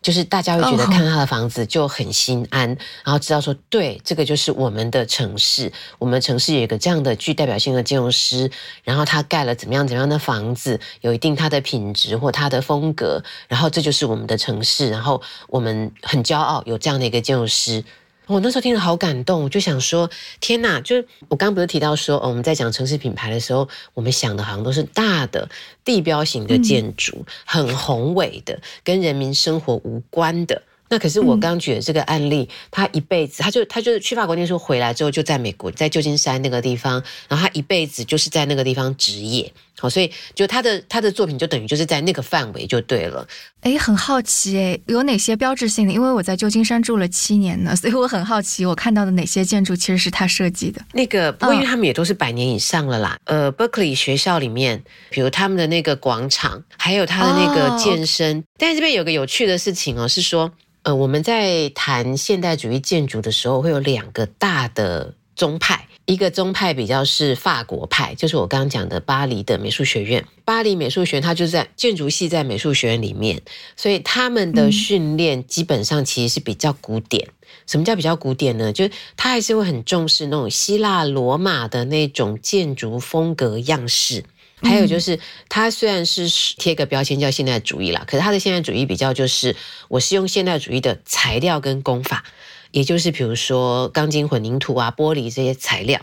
[0.00, 2.68] 就是大家会觉得看他的房子就很心安，
[3.04, 8.50] 然后知道说，对，这个就是我们的城市，我们城市有一个这样的具代表性的建筑师，
[8.84, 17.84] 然后他盖了怎么样怎么样的房子，有一定他的品质或他的风格，然后这就是我们的城市，然后我们很骄傲有这样的一个建筑师。
[18.28, 20.80] 我那时候听了好感动，我就想说：天哪！
[20.82, 25.48] 就是我刚不是提到说，我们在讲城市品牌的时候，我们想的好像都是大的
[25.82, 30.62] 地标型的建筑，很宏伟的，跟人民生活无关的。
[30.90, 43.26] 那可是我刚举的这个案例，他一辈子，他就他就是去法国念书回来之后，就在美国，在旧金山那个地方，然后他一辈子就是在那个地方职业，好，所以就他的他的作品就等于就是在那个范围就对了。
[43.60, 45.92] 哎，很好奇哎，有哪些标志性的？
[45.92, 50.80] 因为我在旧金山住了七年呢，所以我很好奇，我看到的哪些建筑其实是他设计的。
[50.92, 53.18] 那个，不过因为他们也都是百年以上了啦。
[53.24, 58.44] 呃，Berkeley 学校里面，比如他们的那个广场，还有他的那个健身。
[58.58, 60.52] 但是这边有个有趣的事情哦，是说。
[60.84, 70.24] 呃，我们在谈现代主义建筑的时候，会有两个大的宗派，一个宗派比较是法国派，就是我刚刚讲的巴黎的美术学院。
[70.46, 73.42] 巴黎美术学院它就在建筑系在美术学院里面，
[73.76, 77.28] 所以他们的训练基本上其实是比较古典。
[77.66, 78.72] 什么叫比较古典呢？
[78.72, 84.24] 就是他还是会很重视那种希腊罗马的那种建筑风格样式。
[84.62, 89.54] 还有就是，它虽然是贴个标签叫现代主义啦，可是它的现代主义比较就是，
[89.88, 92.24] 我是用现代主义的材料跟工法，
[92.70, 96.00] 也就是比如说钢筋混凝土啊、玻璃这些材料，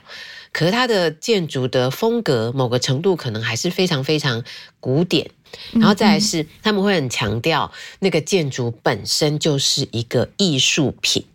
[0.51, 4.43] 可是它的建筑的风格某个程度可能还是非常非常
[4.80, 5.30] 古典。
[5.71, 11.25] 然后再来是，他们会很强调那个建筑本身就是一个艺术品，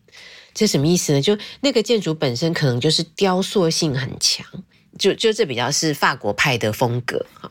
[0.52, 1.22] 这什么意思呢？
[1.22, 4.46] 就那个建筑本身可能就是雕塑性很强。
[4.98, 7.50] 就就这比较是法国派的风格哈，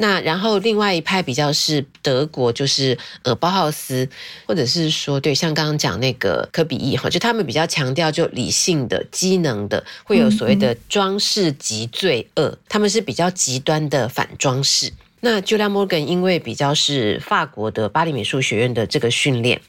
[0.00, 4.08] 那然后另外一派比较是德国，就是呃包豪斯，
[4.46, 14.92] 或者是说对，像刚刚讲那个科比意哈，就他们比较强调就理性的、机能的，会有所谓的装饰及罪恶，他们是比较极端的反装饰。
[15.20, 19.60] 那 Julia Morgan 因为比较是法国的巴黎美术学院的这个训练。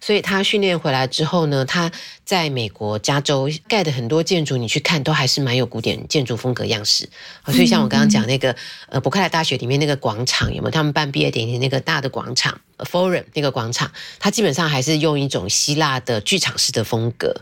[0.00, 1.90] 所以他训练回来之后呢，他
[2.24, 7.08] 在美国加州盖的很多建筑，你去看都还是蛮有古典建筑风格样式。
[7.46, 8.54] 所以像我刚刚讲那个
[8.88, 17.34] 呃伯克莱大学里面那个广场，有没有他们办毕业典礼那个大的广场，Forum 那个广场，它基本上还是用一种希腊的剧场式的风格。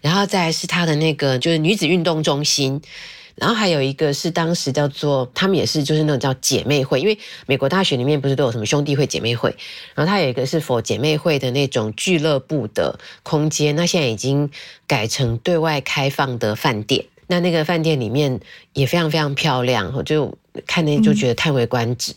[0.00, 2.82] 然后再是它的那个就是女子运动中心。
[3.36, 9.56] 然后还有一个是当时叫做他们也是就是那种叫姐妹会，因为美国大学里面不是都有什么兄弟会、姐妹会，
[9.94, 14.48] 然后它有一个是否姐妹会的那种俱乐部的空间，那现在已经
[14.86, 17.04] 改成对外开放的饭店。
[17.26, 18.38] 那那个饭店里面
[18.72, 22.14] 也非常非常漂亮，我就看那就觉得叹为观止。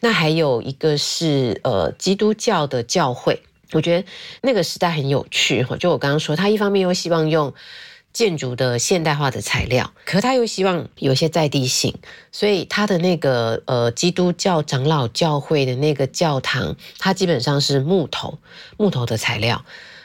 [0.00, 3.40] 那还有一个是呃基督教的教会，
[3.72, 4.06] 我觉得
[4.42, 5.64] 那个时代很有趣。
[5.80, 7.54] 就我刚刚说，他一方面又希望用。
[8.12, 11.94] 建筑的现代化的材料，可他又希望有些在地性，
[12.32, 18.38] 所以他的那个呃基督教长老教会的那个教堂，它基本上是木头
[18.76, 19.64] 木头的材料，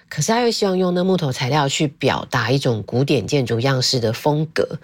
[0.09, 4.79] 可是他又希望用那木头材料去表达一种古典建筑样式的风格，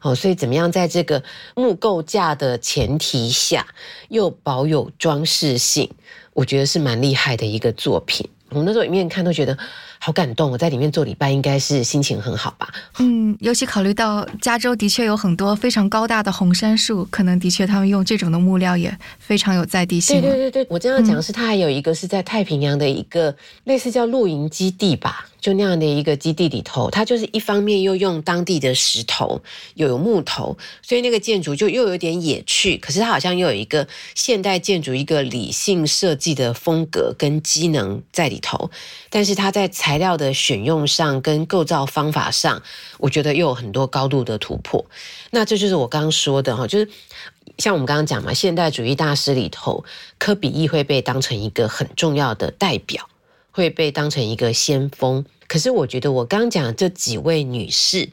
[0.00, 1.22] 哦，所以怎么样在这个
[1.54, 3.66] 木构架的前提下，
[4.08, 5.88] 又保有装饰性，
[6.32, 8.28] 我觉得是蛮厉害的一个作品。
[8.52, 9.56] 我们那时候里面看都觉得。
[10.04, 10.50] 好感动！
[10.50, 12.68] 我在里面做礼拜，应该是心情很好吧？
[12.98, 20.20] 嗯，尤其考虑到加州的确有很多非常高大的红杉树，可能的确他们用这种的木料也非常有在地性。
[20.20, 25.24] 对对对对，我这样讲是，它还有一个是在太平洋的一个类似叫露营基地吧。
[25.42, 29.42] 就那样的一个基地里头，它就是一方面又用当地的石头，
[29.74, 32.78] 又有木头，所以那个建筑就又有点野趣。
[32.78, 38.70] 可是它好像又有一个现代建筑一个理性设计的风格跟机能在里头。
[39.10, 42.62] 但是它在材料的选用上跟构造方法上，
[42.98, 44.86] 我觉得又有很多高度的突破。
[45.32, 46.88] 那这就是我刚刚说的哈，就是
[47.58, 49.84] 像我们刚刚讲嘛，现代主义大师里头，
[50.18, 53.08] 科比亦会被当成一个很重要的代表。
[53.52, 58.08] 会被当成一个先锋，可是我觉得我刚讲的这几位女士，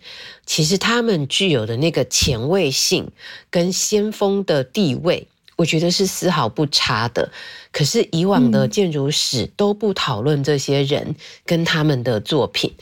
[0.45, 3.09] 其实她们具有的那个前卫性
[3.49, 7.31] 跟先锋的地位，我觉得是丝毫不差的。
[7.71, 12.73] 可是以往的建筑史都不讨论这些人跟他们的作品，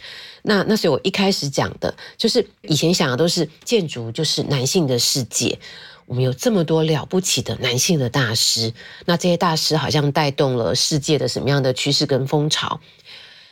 [0.42, 5.60] 那那所以我一开始讲的就是以前想的都是建筑就是男性的世界。
[6.08, 8.74] 我们有这么多了不起的男性的大师，
[9.06, 12.80] 那这些大师好像带动了世界的什么样的趋势跟风潮？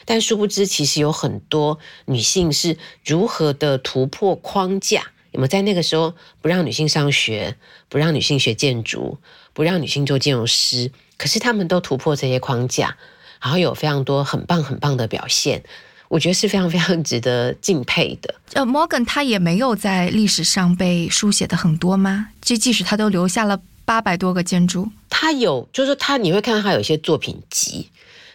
[0.06, 5.12] 但殊不知，其实有很多女性是如何的突破框架？
[5.32, 7.58] 有没有在那个时候不让女性上学，
[7.90, 9.18] 不让女性学建筑，
[9.52, 10.92] 不让女性做建筑师？
[11.18, 12.96] 可是他们都突破这些框架，
[13.42, 15.64] 然后有非常多很棒很棒的表现。
[16.08, 18.36] 我觉得是非常非常值得敬佩的。
[18.54, 22.28] 呃，Morgan 他也没有在历史上被书写的很多吗？
[22.42, 27.90] 就即使他都留下了八百多个建筑，他有，就是他你会看到他有一些作品集，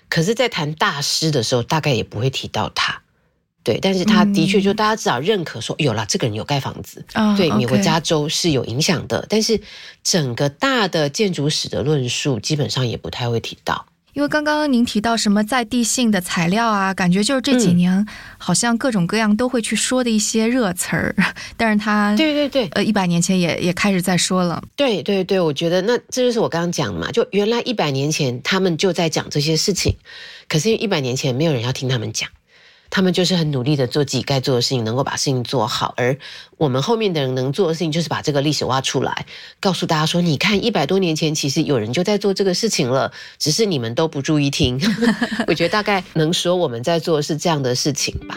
[0.09, 3.03] 可是，在谈大师的时候，大概也不会提到他。
[3.63, 7.05] 对，但是他的确就大家至少认可说，有了这个人有盖房子，
[7.37, 9.27] 对美国加州是有影响的。
[9.29, 9.61] 但是
[10.03, 13.85] 整个大的建筑史的论述，基本上也不太会提到。
[14.13, 18.07] 因为刚刚您提到什么在地性的材料啊，感觉就是这几年
[18.39, 21.15] 好像各种各样都会去说的一些热词儿，
[21.57, 24.63] 但是他对对对，呃，一百年前也也开始在说了。
[24.77, 29.97] 对对对，我觉得那这就是我刚刚讲嘛，就原来一百年前他们就在讲这些事情，
[30.49, 32.29] 可是一百年前没有人要听他们讲。
[32.91, 35.95] 他们就是很努力的做自己该做的事情，能够把事情做好。
[35.97, 36.19] 而
[36.59, 39.27] 我们后面的人能做的事情，就是把这个历史挖出来，
[39.61, 44.81] 告诉大家说：你看，一百多年前其实有人就在做这个事情了，只是你们都不注意听。
[45.47, 48.37] 我觉得大概能说我们在做的是这样的事情吧。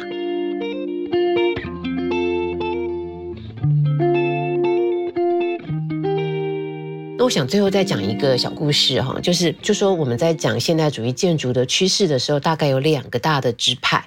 [7.17, 14.05] 那我想最后再讲一个小故事哈，就是就说我们在讲现代主义建筑的趋势的时候，大概有两个大的支派。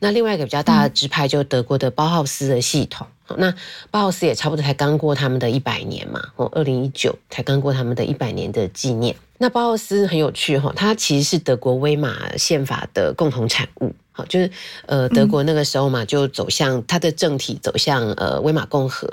[0.00, 3.06] 那另外一个比较大的支派，就德国的包豪斯的系统。
[3.36, 3.52] 那
[3.90, 9.16] 包豪斯也差不多才刚过他们的一百年嘛，哦，二零一九才刚过他们的一百年的纪念。
[9.38, 13.94] 那包豪斯很有趣哈，它其实是德国威马宪法的共同产物。
[14.16, 14.48] 好，就是
[14.86, 19.08] 呃，德国那个时候嘛，就走向它的政体走向呃威玛共和，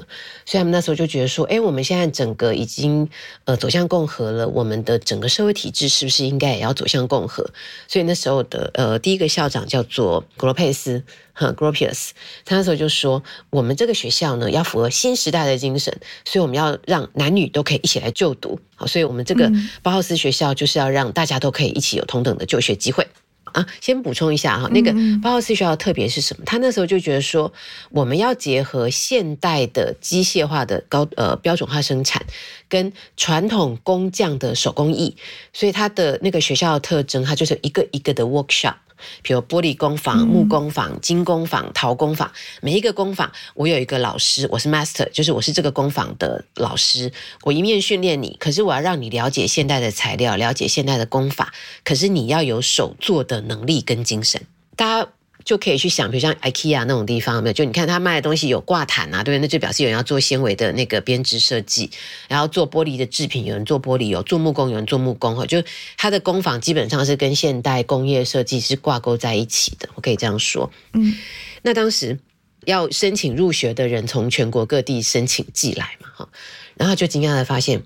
[0.46, 3.10] 所以他们那时候就觉得说，哎，我们现在整个已经
[3.46, 7.50] 呃走向共和了，我们的整个社会体制是不是应该也要走向共和？
[7.88, 12.12] 所以那时候的呃第一个校长叫做格罗佩斯哈 （Gropius），
[12.46, 18.60] 他那时候就说，我们这个学校呢要符合新时代的精神，所以我们要让男女都可以一起来就读。
[18.76, 23.08] 好，所以我们这个包豪斯学校就是要让大家都可以一起有同等的就学机会。
[23.54, 26.44] 啊，先补充一下哈，那个包豪斯学校特别是什么？
[26.46, 27.52] 他那时候就觉得说，
[27.90, 32.26] 我们要结合现代的机械化的高呃标准化生产，
[32.68, 35.16] 跟传统工匠的手工艺，
[35.54, 38.76] 所以他的那个学校的特征，它就是一个一个的 workshop。
[39.22, 42.32] 比如玻璃工坊、木工坊、金工坊、陶工坊，
[42.62, 47.12] 每一个工坊，我有一个老师，我是 master，就是我是这个工坊的老师。
[47.44, 54.42] 我一面训练你，可是我要让你了解现代的材料，了解现代的工法，可是你要有手做的能力跟精神。
[54.76, 55.10] 大家。
[55.44, 57.54] 就可以去想，比如像 IKEA 那种地方，没有？
[57.54, 59.40] 就你看他卖的东西有挂毯啊，对不对？
[59.40, 61.90] 那就表示有人要做纤维的那个编织设计，
[62.28, 65.64] 然后做玻璃的制品，有人做玻璃，有做木工，有人做木工，哈，就
[65.98, 70.72] 他的工坊基本上是跟现代工业设计是挂钩在一起的，我可以这样说。
[70.94, 71.16] 嗯，
[71.62, 72.20] 那当时
[72.66, 76.30] 要申请入学的人从全国各地申请寄来嘛，哈，
[76.76, 77.84] 然后就惊讶的发现，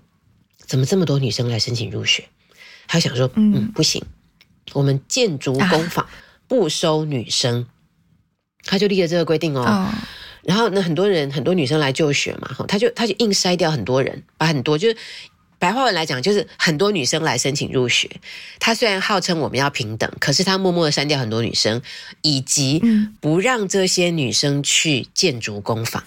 [0.59, 2.25] 怎么这么多女生来申请入学？
[2.87, 4.03] 他想说，嗯，不行，
[4.73, 6.05] 我们建筑工坊。
[6.47, 7.67] 不收女生，
[8.63, 9.89] 他就立了这个规定哦。
[10.43, 14.97] 然后那很多人很多女生来就学嘛，哈，他就他就硬筛掉很多人，把很多就是
[15.57, 18.09] 白话文来讲，就是很多女生来申请入学。
[18.59, 21.81] 他虽然号称我们要平等，可是他默默的删掉很多女生，
[22.21, 22.81] 以及
[23.19, 26.03] 不让这些女生去建筑工坊。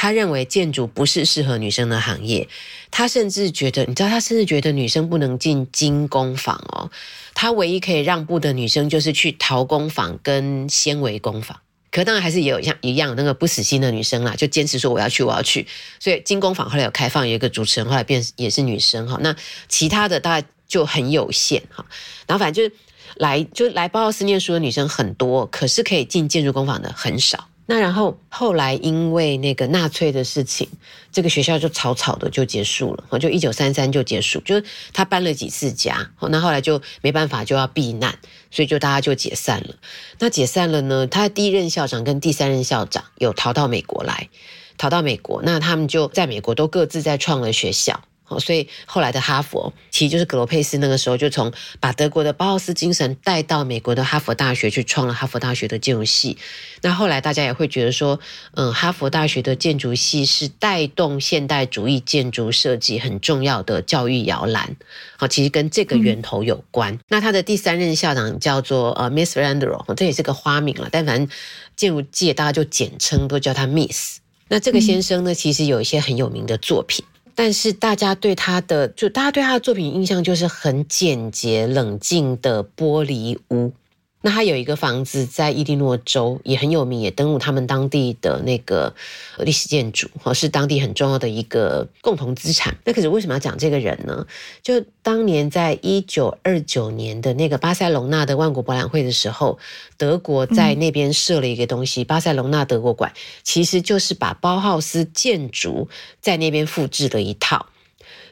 [0.00, 2.46] 他认为建筑不是适合女生的行业，
[2.88, 6.88] 他甚至觉得，你知道，他甚至觉得女生不能进精工坊哦。
[7.34, 11.58] 他唯一可以让步的女生就是去陶工坊跟纤维工坊，
[11.90, 15.66] 可当然还是也有像一样那个不死心的女生啦，就坚持说我要去，我要去。
[15.98, 19.18] 所以精工坊后来有开放，有一个主持人后来变也是女生哈。
[19.20, 19.34] 那
[19.68, 21.84] 其他的大概就很有限哈。
[22.28, 22.80] 然后反正就是
[23.16, 27.47] 来就来包豪斯念书的女生很多，可是可以进建筑工坊的很少。
[27.70, 30.66] 那然后后来因为那个纳粹的事情，
[31.12, 34.64] 这个学校就草草的就结束了，就一九三三就结束，就是
[34.94, 38.18] 他搬了几次家，那后来就没办法就要避难，
[38.50, 39.74] 所以就大家就解散了。
[40.18, 44.30] 那解散了呢，他的第一任校长跟第三任校长有逃到美国来，
[44.78, 48.00] 逃到美国，那他们就在美国都各自在创了学校。
[48.28, 56.36] 哦，所以后来的哈佛其实就是格罗佩斯那个时候就从把德国的包豪斯精神带到美国的哈佛大学去创了哈佛大学的建筑系。
[56.82, 58.20] 那后来大家也会觉得说，
[58.54, 64.76] 嗯，哈佛大学的建筑系是带动现代主义建筑设计很重要的教育摇篮。
[65.16, 66.98] 好，其实跟这个源头有关。
[67.08, 70.88] 那他的第三任校长叫做呃 Miss Randall，这也是个花名了。
[70.92, 71.28] 但反正
[71.74, 74.18] 建筑界大家就简称都叫他 Miss。
[74.48, 77.04] 那这个先生呢，其实有一些很有名的作品。
[77.40, 83.72] 但是大家对他的，就大家对他的作品印象就是很简洁冷静的玻璃屋。
[84.20, 88.92] 那他有一个房子在伊利诺州也很有名，也登录他们当地的那个
[89.38, 92.76] 历史建筑，哈，是当地很重要的一个共同资产。
[92.84, 94.26] 那可是为什么要讲这个人呢？
[94.60, 99.58] 就当年在一九二九年的那个巴塞隆纳的万国博览会的时候，
[99.96, 103.12] 德国在那边设了一个东西——巴塞隆纳德国馆，
[103.44, 105.88] 其实就是把包豪斯建筑
[106.20, 107.66] 在那边复制的一套。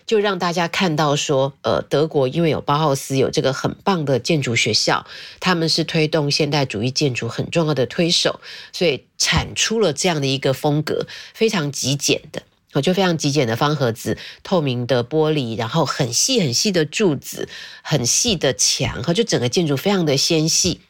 [0.07, 5.07] 就让大家看到说，呃，德国因为有包豪斯，有这个很棒的建筑学校，
[5.41, 8.41] 他们是推动现代主义建筑很重要的推手，
[8.73, 12.43] 所以产出了这样的一个风格，非常极简的。
[12.83, 17.49] 就非常极简的方盒子，透明的玻璃，然后很细很细的柱子，
[17.81, 20.83] 很细的墙，哈，就整个建筑非常的纤细。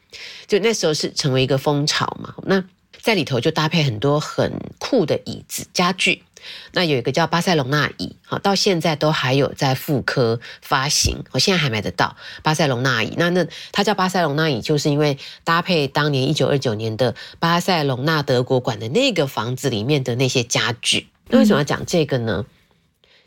[0.48, 2.34] 就那时候是成为一个风潮嘛。
[2.42, 2.64] 那
[3.00, 6.24] 在里头就搭配很多很酷的椅子家具。
[6.72, 13.14] 那有一个叫巴塞隆纳椅，好，到现在都还有在复刻发行，我现在还买得到巴塞隆纳椅。
[13.16, 21.08] 那那它叫巴塞隆纳椅，就是因为搭配当年一九二九年的巴塞隆纳德国馆的那个房子里面的那些家具。
[21.28, 22.44] 那为什么要讲这个呢？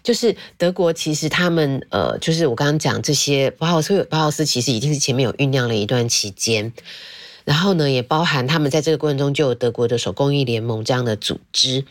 [0.01, 6.71] 就是德国其实他们呃，就是我刚刚讲这些，包豪斯包豪斯其实已经是前面有酝酿了一段期间，
[7.43, 11.83] 然后呢，也包含他们在这个过程中就有德国的手工艺联盟这样的组织。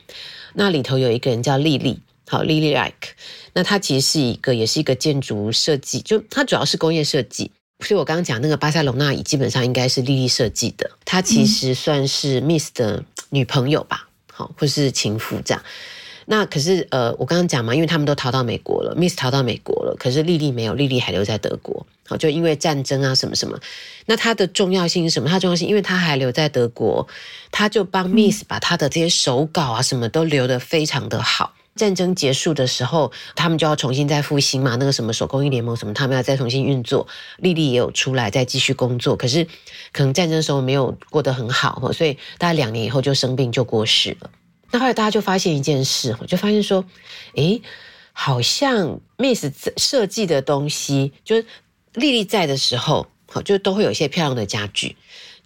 [0.55, 3.15] 那里头有一个人叫丽丽，好，丽丽 like，
[3.53, 7.51] 那她其实是一个，也是一个建筑设计，就她主要是工业设计。
[7.85, 10.91] 所以我刚刚讲那个巴塞隆纳椅，基本上应该是丽丽设计的。
[11.05, 15.63] 她其实算是 Miss 的女朋友吧，好，或是情妇这样。
[16.31, 21.87] 那可是呃，我刚刚讲嘛，因为他们都逃到美国了，Miss 逃到美国了，可是丽丽没有，丽丽还留在德国。
[22.07, 23.59] 好，就因为战争啊什么什么，
[24.05, 25.29] 那它的重要性是什么？
[25.31, 27.09] 它重要性，因为它还留在德国，
[27.51, 31.55] 他就帮 Miss 把他的这些手稿啊什么都留得非常的好。
[31.75, 37.07] 战争结束的时候，他们就要重新再复兴嘛，那个什么手工艺联盟什么，他们要再重新运作。
[37.39, 39.47] 丽丽也有出来再继续工作，可是
[39.93, 44.31] 可能战争时候没有过得很好，所以大概两年以后就生病就过世了。
[44.71, 46.85] 那后来大家就发现一件事，我就发现说，
[47.35, 47.63] 诶，
[48.13, 49.47] 好像 Miss
[49.77, 51.45] 设计的东西就是。
[51.95, 54.95] 丽丽在的时候，好就都会有一些漂亮的家具。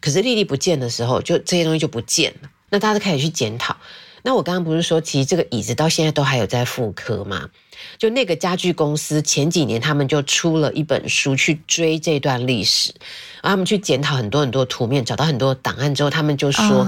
[0.01, 2.51] 可是丽丽不见的时候，就这些东西就不见了。
[2.69, 3.75] 那大家都开始去检讨。
[4.23, 7.49] 那我刚刚不是说，其实这个椅子到现在都还有在复刻吗？
[7.97, 12.93] 就那个家具公司前几年他们就出了一本书去追这段历史，
[13.41, 16.87] 然后他们去检讨很多很多图面，找到很多档案之后，他们就说，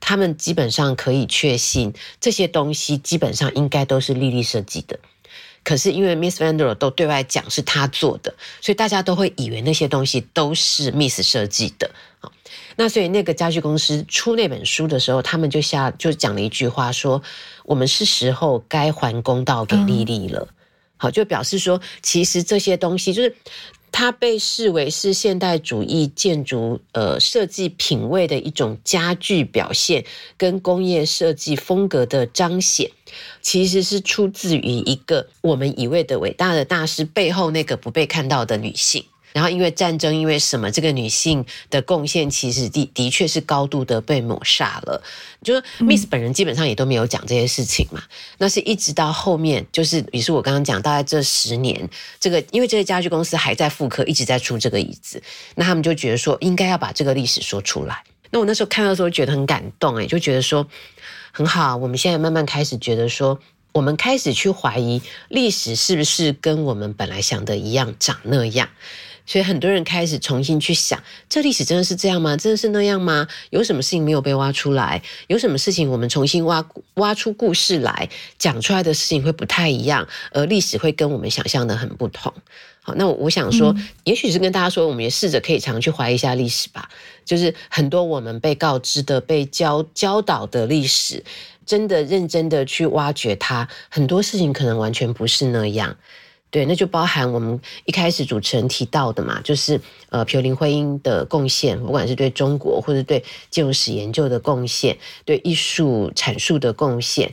[0.00, 4.98] 他们基本上可以确信这些东西基本上应该都是丽丽设计的。
[5.64, 11.90] 可是因为 Miss Vander 都对外讲是他做的，所以大家都会以为那些东西都是 Miss 设计的
[12.20, 12.30] 啊。
[12.76, 17.20] 那所以那个家具公司出那本书的时候，他们就下就讲了一句话，说
[17.64, 20.46] 我们是时候该还公道给丽丽了。
[20.98, 23.34] 好，就表示说，其实这些东西就是。
[23.90, 30.04] 它被视为是现代主义建筑呃设计品味的一种家具表现，
[30.36, 32.90] 跟工业设计风格的彰显，
[33.40, 39.04] 其实是出自于一个我们以为的伟大的大师背后那个不被看到的女性。
[39.36, 40.70] 然后因为战争，因为什么？
[40.70, 45.02] 这个女性的贡献其实的的确是高度的被抹杀了。
[45.44, 48.02] 就是 Miss 本人基本上也都没有讲这些事情嘛。
[48.38, 51.86] 那是一直到后面，就是比如说我刚刚讲，大概这十年，
[52.18, 55.22] 这个因为这些家具公司还在复刻，一直在出这个椅子，
[55.56, 58.02] 那他们就觉得说应该要把这个历史说出来。
[58.30, 60.66] 那我那时候看到的时候觉得很感动，哎，就觉得说
[61.30, 61.76] 很好。
[61.76, 63.38] 我们现在慢慢开始觉得说，
[63.72, 68.70] 我们开始去怀疑历史是不是跟我们本来想的一样长那样。
[69.26, 72.36] 所以很多人开始重新去想，这历史真的是这样吗？
[72.36, 73.26] 真的是那样吗？
[73.50, 75.02] 有什么事情没有被挖出来？
[75.26, 78.08] 有什么事情我们重新挖挖出故事来
[78.38, 82.32] 讲出来的事情会不太一样，而历史会跟我们想象的很不同。
[82.82, 83.74] 好，那我想说，
[84.04, 86.88] 也许是跟大家说，我们也试着可以常去怀疑一下历史吧。
[87.24, 91.24] 就是很多我们被告知的、被教教导的历史，
[91.66, 95.96] 真的认真的去挖掘它，很多事情可能完全不是那样。
[96.48, 99.78] 对，那就包含我们一开始主持人提到的嘛，就是
[100.08, 107.30] 呃，皮尤林徽因的贡献，不管是对中国或者对建筑史研究的贡献，对艺术阐述的贡献，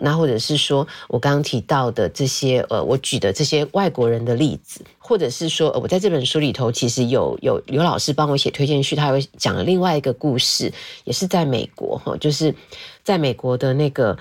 [0.00, 10.72] 那或者是说我刚刚提到的这些呃，我举的这些外国人的例子，或者是说我在这本书里头其实有有刘老师帮我写推荐序，他有讲了另外一个故事，
[11.04, 12.54] 也是在美国哈，就是
[13.02, 14.16] 在美国的那个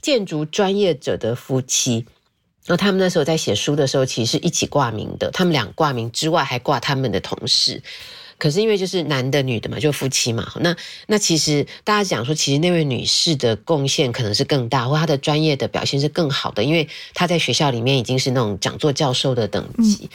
[0.00, 2.06] 建筑专业者的夫妻。
[2.66, 5.30] 那他们那时候在写书的时候，其实是一起挂名的。
[5.32, 7.82] 他们俩挂名之外，还挂他们的同事。
[8.38, 10.52] 可是因为就是男的女的嘛，就夫妻嘛。
[10.60, 10.74] 那
[11.06, 20.10] 那其实大家讲说，其实那位女士的贡献可能是更大，或她的专业的表现是更好的，因为她在学校里面已经是那种讲座教授的等级。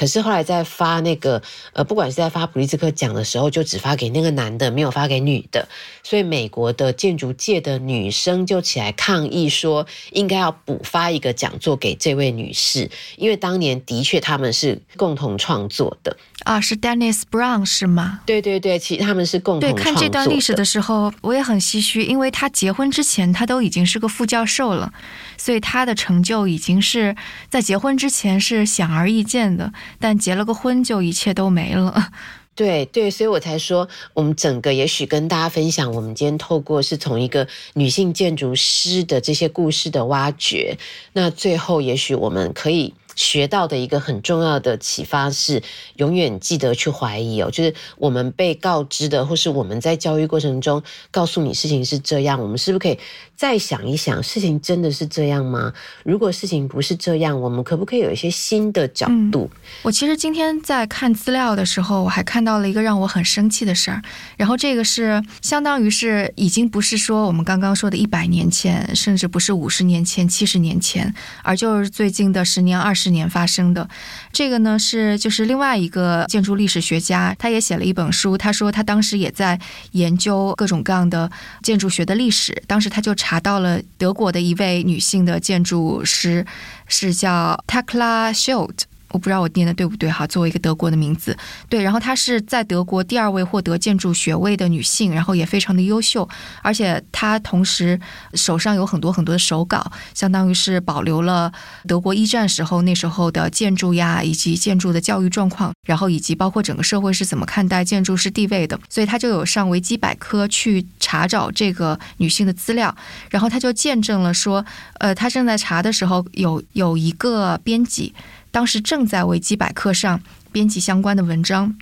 [0.00, 1.42] 可是后来在发那个
[1.74, 5.68] 呃，不管是在发普利兹克奖的时候，就只发给那个男的，没有发给女的。
[6.02, 16.16] 所以美国的建筑界的女生就起来抗议说，应该要补发一个讲座给这位女士，因为当年的确他们是共同创作的。
[16.44, 18.20] 啊，是 Dennis Brown 是吗？
[18.24, 24.94] 对对对，其实他们是共同对看这段历史的时候，我也很唏嘘，因为他结婚之前他都已经是个副教授了，
[25.36, 27.14] 所以他的成就已经是
[27.50, 32.10] 在结婚之前是显而易见的，但结了个婚就一切都没了。
[32.54, 40.76] 对对，所以我才说，我们整个也许跟大家分享，我们今天透过是从一个女性建筑师的这些故事的挖掘，
[41.14, 42.92] 那最后也许我们可以。
[43.20, 45.62] 学到的一个很重要的启发是，
[45.96, 47.50] 永远记得去怀疑哦。
[47.50, 52.98] 就是我们被告知的，或是我们在教育过程中告诉你事情是这样，我们是不是可以
[53.36, 55.70] 再想一想，事情真的是这样吗？
[56.02, 59.50] 如果事情不是这样，我们可不可以有一些新的角度？
[59.82, 64.00] 我其实今天在看资料的时候，我还看到了一个让我很生气的事儿。
[64.38, 73.09] 然后这个是相当于是已经不是说我们刚刚说的一百年前，甚至不是五十年前、七十年前，而就是最近的十年、二十。
[73.10, 73.88] 年发生的
[74.32, 78.38] 这个呢，是就是另外一个建筑历史学家，他也写了一本书。
[78.38, 79.58] 他说他当时也在
[79.92, 81.30] 研究各种各样的
[81.62, 82.62] 建筑学的历史。
[82.66, 86.46] 当时他就查到了德国的一位女性的建筑师，
[86.86, 88.76] 是叫 Takla Schild。
[89.10, 91.36] 我不知道我念的对不对哈，作为一个德国的名字，
[91.68, 96.28] 对，然后她是在德国第二位获得建筑学位的女性，然后也非常的优秀，
[96.62, 98.00] 而且她同时
[98.34, 101.52] 手上有很多很多的手稿，相当于是保留了
[101.86, 112.94] 德国一战时候那时候的建筑呀，以及建筑的教育状况，然后以及包括整个社会是怎么看待建筑师地位的，所以她就有上维基百科去查找这个女性的资料，
[113.30, 114.64] 然后她就见证了说，
[114.98, 118.14] 呃，她正在查的时候有有一个编辑。
[118.50, 120.20] 当时正在维基百科上
[120.50, 121.76] 编辑相关的文章，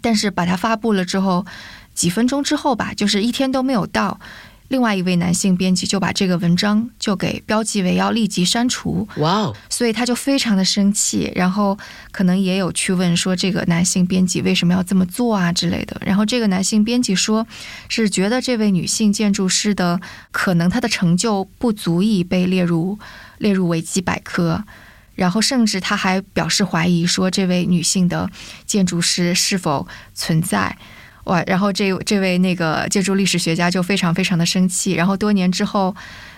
[0.00, 1.44] 但是把它发布了之后，
[1.94, 4.20] 几分钟之后吧，就是一天都没有到，
[4.68, 9.06] 另外一位男性编辑就把这个文章就给标记为要立即删除。
[9.16, 9.56] 哇哦！
[9.68, 11.76] 所以他就非常的生气，然后
[12.12, 16.00] 可能也有去问说这个男性编辑为什么要这么做啊之类的。
[16.04, 17.46] 然后这个男性编辑说，
[17.88, 20.00] 是觉得这位女性建筑师的
[20.30, 22.98] 可能她的成就不足以被列入
[23.38, 24.64] 列入维基百科。
[25.14, 28.30] 然后，甚至他还表示怀疑，说这位女性的
[28.66, 30.76] 建筑师是否存在。
[31.24, 31.42] 哇！
[31.46, 34.92] 然后这这位那个建筑历史学家就非常非常的生气。
[34.92, 35.94] 然后多年之后。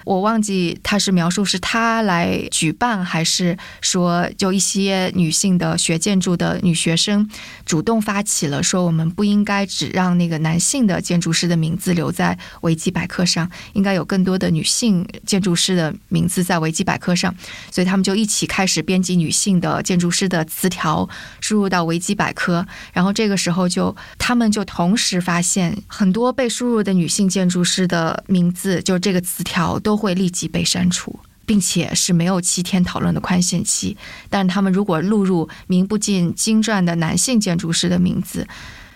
[0.07, 7.29] 我忘记他是描述是他来举办，还是说就一些女性的学建筑的女学生
[7.65, 17.35] 主动发起了说我们不应该只让那个男性的建筑师的名字留在维基百科上，应该有更多的女性建筑师的名字在维基百科上，
[17.73, 21.09] 所以他们就一起开始编辑女性的建筑师的词条
[21.41, 29.96] 输入到维基百科，然后这个时候就他们就同时发现很多被输入的女性建筑师的名字，就这个词条都。
[29.97, 33.97] 会立即被删除，并且是没有七天讨论的宽限期。
[34.29, 38.47] 但他们如果录入名不见经传的男性建筑师的名字，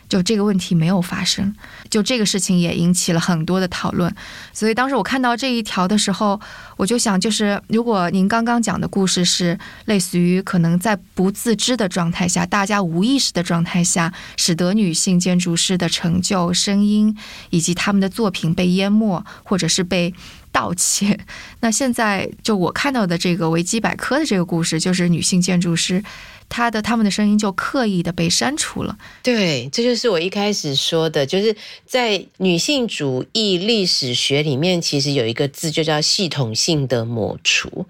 [0.08, 1.54] 就这个问题没有发生。
[1.88, 4.12] 就这个事情也引起了很多的讨论。
[4.52, 6.40] 所以当时我看到这一条的时候，
[6.76, 17.16] 我就想，就是如果您刚刚讲的故事是类似于可能在不自知的状态下，大家无意识的状态下，使得女性建筑师的成就、声音
[17.50, 20.12] 以及他们的作品被淹没，或者是被。
[20.52, 21.18] 盗窃。
[21.60, 26.02] 那现在就我看到的这个维基百科的这个故事，就是女性建筑师，
[26.48, 28.98] 她的她们的声音就刻意的被删除了。
[29.22, 31.54] 对，这就是我一开始说的，就是
[31.86, 37.86] 在女性主义历史学里面，其实有一个字就叫系统性的抹除，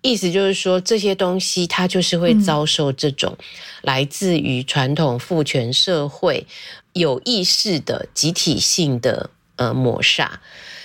[0.00, 3.36] 意思就是说这些东西它就是会遭受这种
[3.82, 6.46] 来自于传统父权社会
[6.92, 10.40] 有意识的集体性的呃抹杀。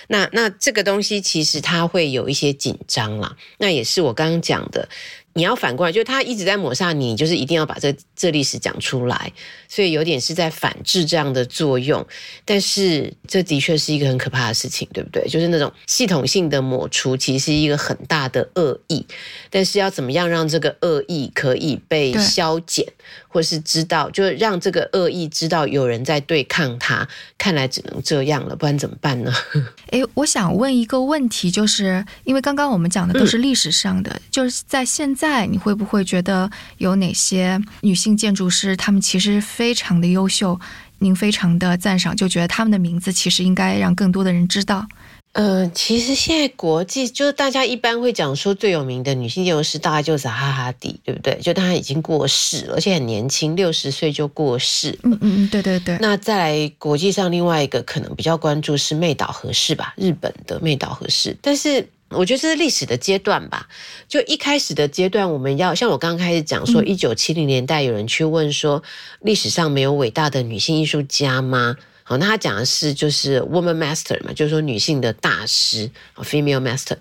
[0.08, 4.88] 那那这个东西其实它会有一些紧张啦，那也是我刚刚讲的。
[5.34, 9.32] 你要反过来，就他一直在抹杀你，就是一定要把这这历史讲出来，
[9.68, 12.04] 所以有点是在反制这样的作用。
[12.44, 15.28] 但是这的确是一个很可怕的事情，对不对？
[15.28, 19.06] 就是那种系统性的抹除，其实是一个很大的恶意。
[19.50, 22.84] 但是要怎么样让这个恶意可以被消减，
[23.28, 27.08] 或是知道，就是让这个恶意知道有人在对抗他？
[27.38, 29.32] 看来只能这样了，不然怎么办呢？
[29.92, 35.44] 诶，我想问一个问题，就是因为刚刚我们讲的都是历史上的，就是在现在。
[35.46, 40.58] 你会不会觉得有哪些女性建筑师，她们其实非常的优秀，
[41.00, 44.86] 您非常的赞赏，就觉得她们的名字其实应该让更多的人知道？
[45.32, 51.38] 呃，其实现在国际就是大家一般会讲说最有名的女性建筑师，大概就是哈哈迪，对不对？
[51.42, 54.98] 就她已经过世了，而且很年轻，六十岁就过世。
[55.02, 55.98] 嗯嗯嗯，对对对。
[56.00, 61.88] 那在国际上另外一个可能比较关注是妹岛和世吧，日本的妹岛和世，但是。
[62.10, 63.68] 我觉得这是历史的阶段吧。
[64.08, 68.82] 就一开始的阶段，我们要像我刚刚开始讲说，一九七零年代有人去问说，
[69.20, 71.76] 历史上没有伟大的女性艺术家吗？
[72.02, 76.96] 好，那他讲的是就是 woman master 嘛，就是说女性的大师，female master。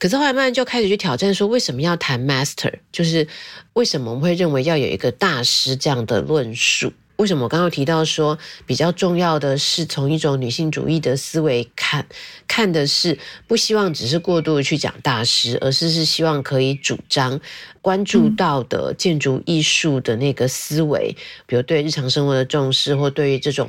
[0.00, 2.72] 可是后来慢慢就开始去挑战说，为什么要谈 master？
[2.90, 3.28] 就是
[3.74, 6.92] 为什么我们会认为要有一个大师这样的论述？
[7.18, 12.06] 为什么我刚刚提到说比较重要的是从一种女性主义的思维看，
[12.46, 17.40] 看的是不希望只是过度去讲大师，而是是希望可以主张
[17.82, 21.16] 关注到的建筑艺术的那个思维，
[21.46, 23.68] 比如对日常生活的重视，或对于这种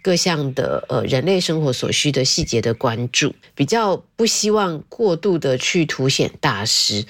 [0.00, 7.04] 各项的呃人类生活所需的细节的关注，比较不希望过度的去凸显大师。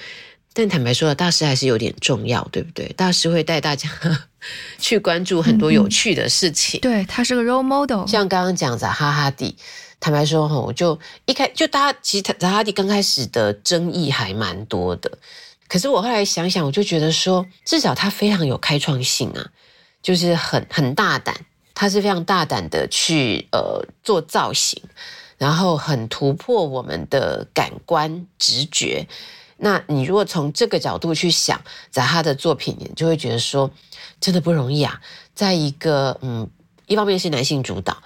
[0.55, 2.87] 但坦白说，大师还是有点重要，对不对？
[2.97, 3.91] 大师会带大家
[4.79, 6.81] 去关注很多有趣的事情。
[6.81, 8.07] 对他是个 role model。
[8.07, 9.57] 像刚刚讲的哈哈迪，
[10.01, 15.11] 坦白说哈，我就一开就大家其实扎哈迪刚开始的争议还蛮多的。
[15.67, 19.47] 可是我后来想想，我就觉得说，至少他非常有开创性啊，
[20.03, 21.35] 就是很很大胆，
[21.75, 24.81] 他是非常大胆的去呃做造型，
[25.39, 29.07] 然后很突破我们的感官直觉。
[29.57, 33.71] 那你如果从这个角度去想，在他的作品，你就会觉得说，
[34.21, 35.01] 真的不容易啊。
[35.33, 36.51] 在一个嗯，
[36.87, 38.03] 一方面是男性主导，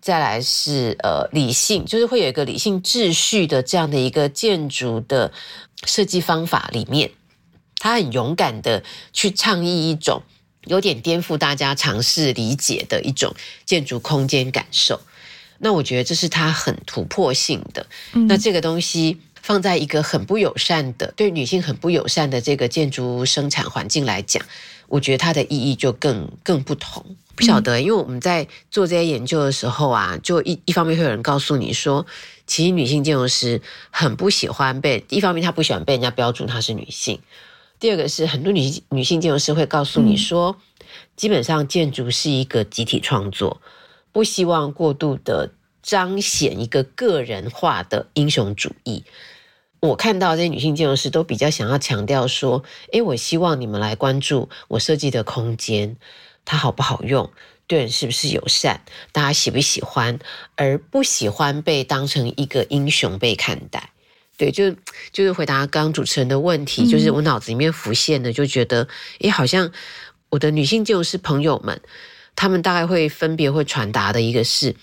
[0.00, 5.32] 再来是呃理性，就是会有一个理性秩序的这样的一个建筑的
[5.84, 7.12] 设计方法里面，
[7.76, 8.82] 他很勇敢的
[9.12, 10.22] 去倡议一种
[10.64, 13.32] 有点颠覆大家尝试理解的一种
[13.64, 15.00] 建筑空间感受。
[15.58, 17.86] 那我觉得这是他很突破性的。
[18.12, 19.20] 那这个东西。
[19.48, 24.44] 放在一个很不友善的、对女性很不友善的这个建筑生产环境来讲，
[24.88, 27.16] 我觉得它的意义就更更不同。
[27.34, 32.04] 不晓得，因为我们在做这些研究的时候啊，就一一方面会有人告诉你说，
[32.46, 37.18] 其实女性建筑师很不喜欢被一方面她不喜欢被人家标注她是女性，
[37.80, 40.56] 第二个是很多女女性建筑师会告诉你说，
[41.16, 43.62] 基本上建筑是一个集体创作，
[44.12, 49.04] 不希望过度的彰显一个个人化的英雄主义。
[49.80, 55.96] 我看到这些女性建筑师都比较想要强调说：“诶，我希望你们来关注我设计的空间，
[56.44, 57.30] 它好不好用，
[57.66, 58.80] 对人是不是友善，
[59.12, 60.18] 大家喜不喜欢，
[60.56, 63.90] 而不喜欢被当成一个英雄被看待。”
[64.36, 64.72] 对，就
[65.12, 68.86] 就是回答刚刚主持人的问题，就是我脑子里面浮现的，就觉得，
[69.20, 69.70] 诶，好像
[70.30, 71.80] 我的女性建筑师朋友们，
[72.36, 74.76] 他们大概会分别会传达的一个是，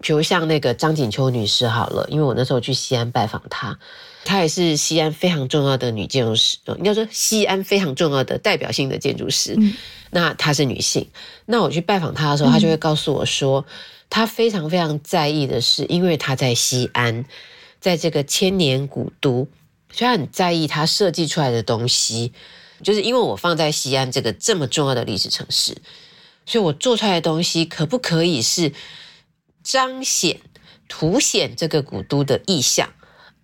[0.00, 3.78] 比如像那个张锦秋女士好了，因为我那时候去西安拜访她。
[4.24, 9.56] 她也是西安非常重要的女建筑师，应该说西安非常重要的代表性的建筑师。
[10.10, 11.08] 那她是女性，
[11.44, 13.64] 那我去拜访她的时候，她就会告诉我说，
[14.08, 17.24] 她非常非常在意的是，因为她在西安，
[17.80, 19.46] 在这个千年古都，
[19.92, 22.32] 所以她很在意她设计出来的东西，
[22.82, 25.76] 就是因为我放在西安这个这么重要的历史城市，
[26.46, 28.72] 所以我做出来的东西可不可以是
[29.62, 30.40] 彰显、
[30.88, 32.88] 凸显这个古都的意象？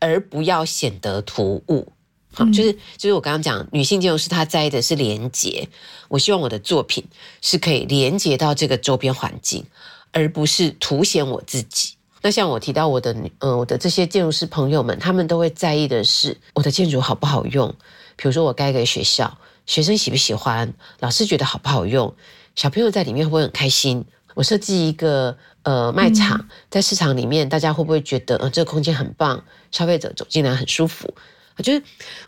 [0.01, 1.93] 而不要显得突兀，
[2.33, 5.69] 好，就是就是我刚刚讲，女性建筑师她在意的是连接。
[6.09, 7.05] 我希望我的作品
[7.43, 9.65] 是可以连接到这个周边环境，
[10.11, 11.95] 而不是凸显我自己。
[12.23, 17.69] 那像我提到我的，呃，我的这些建筑师朋友们，他们都会在意的是我的建筑好不好用。
[18.17, 22.15] 比如说我盖个学校，学生喜不喜欢，老师觉得好不好用，
[22.57, 24.05] 小朋友在里面会不会很开心？
[24.35, 25.37] 我设计一个。
[25.63, 29.45] 呃，卖场在市场里面，大家会不会觉得呃这个空间很棒？
[29.71, 31.15] 消费者走进来很舒服。
[31.63, 31.83] 就是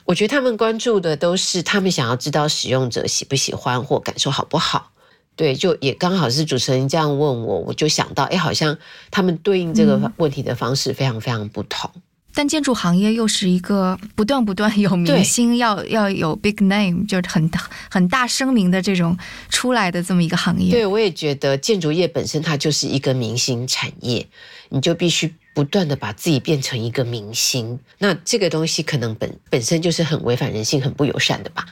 [0.04, 4.90] 我觉得他们关注的都是他们想要知道使用者喜不喜欢或感受好不好。
[5.34, 8.76] 对，就也刚好是主持人这样问我，我就想到，哎，好像
[9.10, 11.90] 他们对应这个问题的方式非常非常不同。
[12.34, 17.50] 但建筑行业又是一个不断不断有明星要要有 big name，就是很
[17.90, 19.16] 很大声明的这种
[19.48, 20.70] 出来的这么一个行业。
[20.70, 24.26] 对，我也觉得建筑业本身它就是一个明星产业，
[24.70, 27.78] 你就必须不断的把自己变成一个明星。
[27.98, 31.66] 那这个东西可能本本身就是很违反人性、很不友善的吧？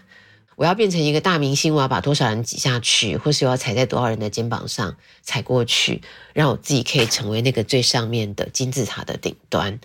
[0.56, 6.02] 我要变成一个大明星，我要把多少人挤下去，或是我要踩在多少人的肩膀上踩过去，
[6.34, 9.80] 让我自己可以成为那个最上面的金字塔的顶端。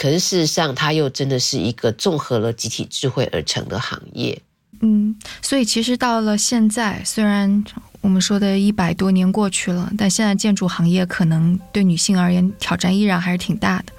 [0.00, 4.40] 可是事实上，它又真的是一个综合了集体智慧而成的行业。
[4.80, 7.62] 嗯，所以其实到了现在，虽然
[8.00, 13.92] 我们说的一百多年过去了，但现在建筑行业可能对女性而言挑战依然还是挺大的。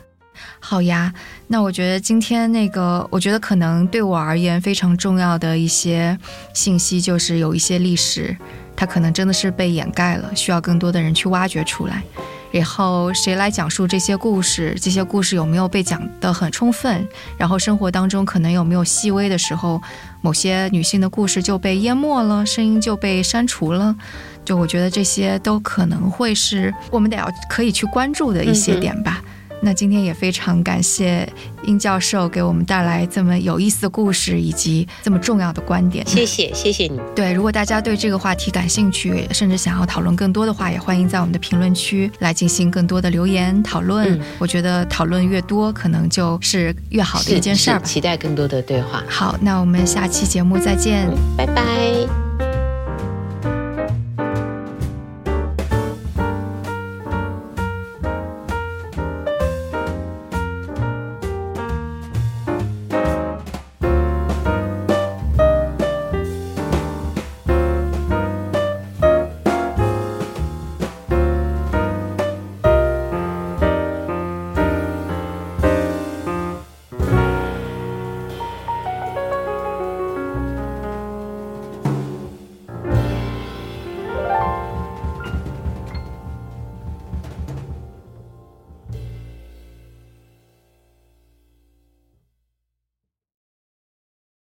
[0.59, 1.13] 好呀，
[1.45, 6.17] 那我觉得今天那个，我觉得可能对我而言非常重要的一些
[6.51, 8.35] 信息，就是有一些历史，
[8.81, 12.01] 它可能真的是被掩盖了，需要更多的人去挖掘出来。
[12.51, 14.75] 然后谁来讲述这些故事？
[14.81, 17.07] 这些故事有没有被讲得很充分？
[17.37, 19.79] 然后生活当中可能有没有细微的时候，
[20.21, 23.95] 某些女性的故事就被淹没了，声音就被删除了？
[24.43, 29.21] 就我觉得这些都可能会是我们得要可以去关注的一些点吧。
[29.61, 31.27] 那今天也非常感谢
[31.63, 36.05] 殷教授给我们带来这么有意思的故事以及这么重要的观点。
[36.07, 36.99] 谢谢，谢谢你。
[37.15, 44.19] 对，如果大家对这个话题感兴趣，甚至想要讨论更多的话，也欢迎在我们的评论区来进行更多的留言讨论。
[44.39, 47.85] 我觉得讨论越多，可能就是越好的一件事儿吧。
[47.85, 49.03] 期待更多的对话。
[49.07, 51.07] 好，那我们下期节目再见，
[51.37, 52.30] 拜拜。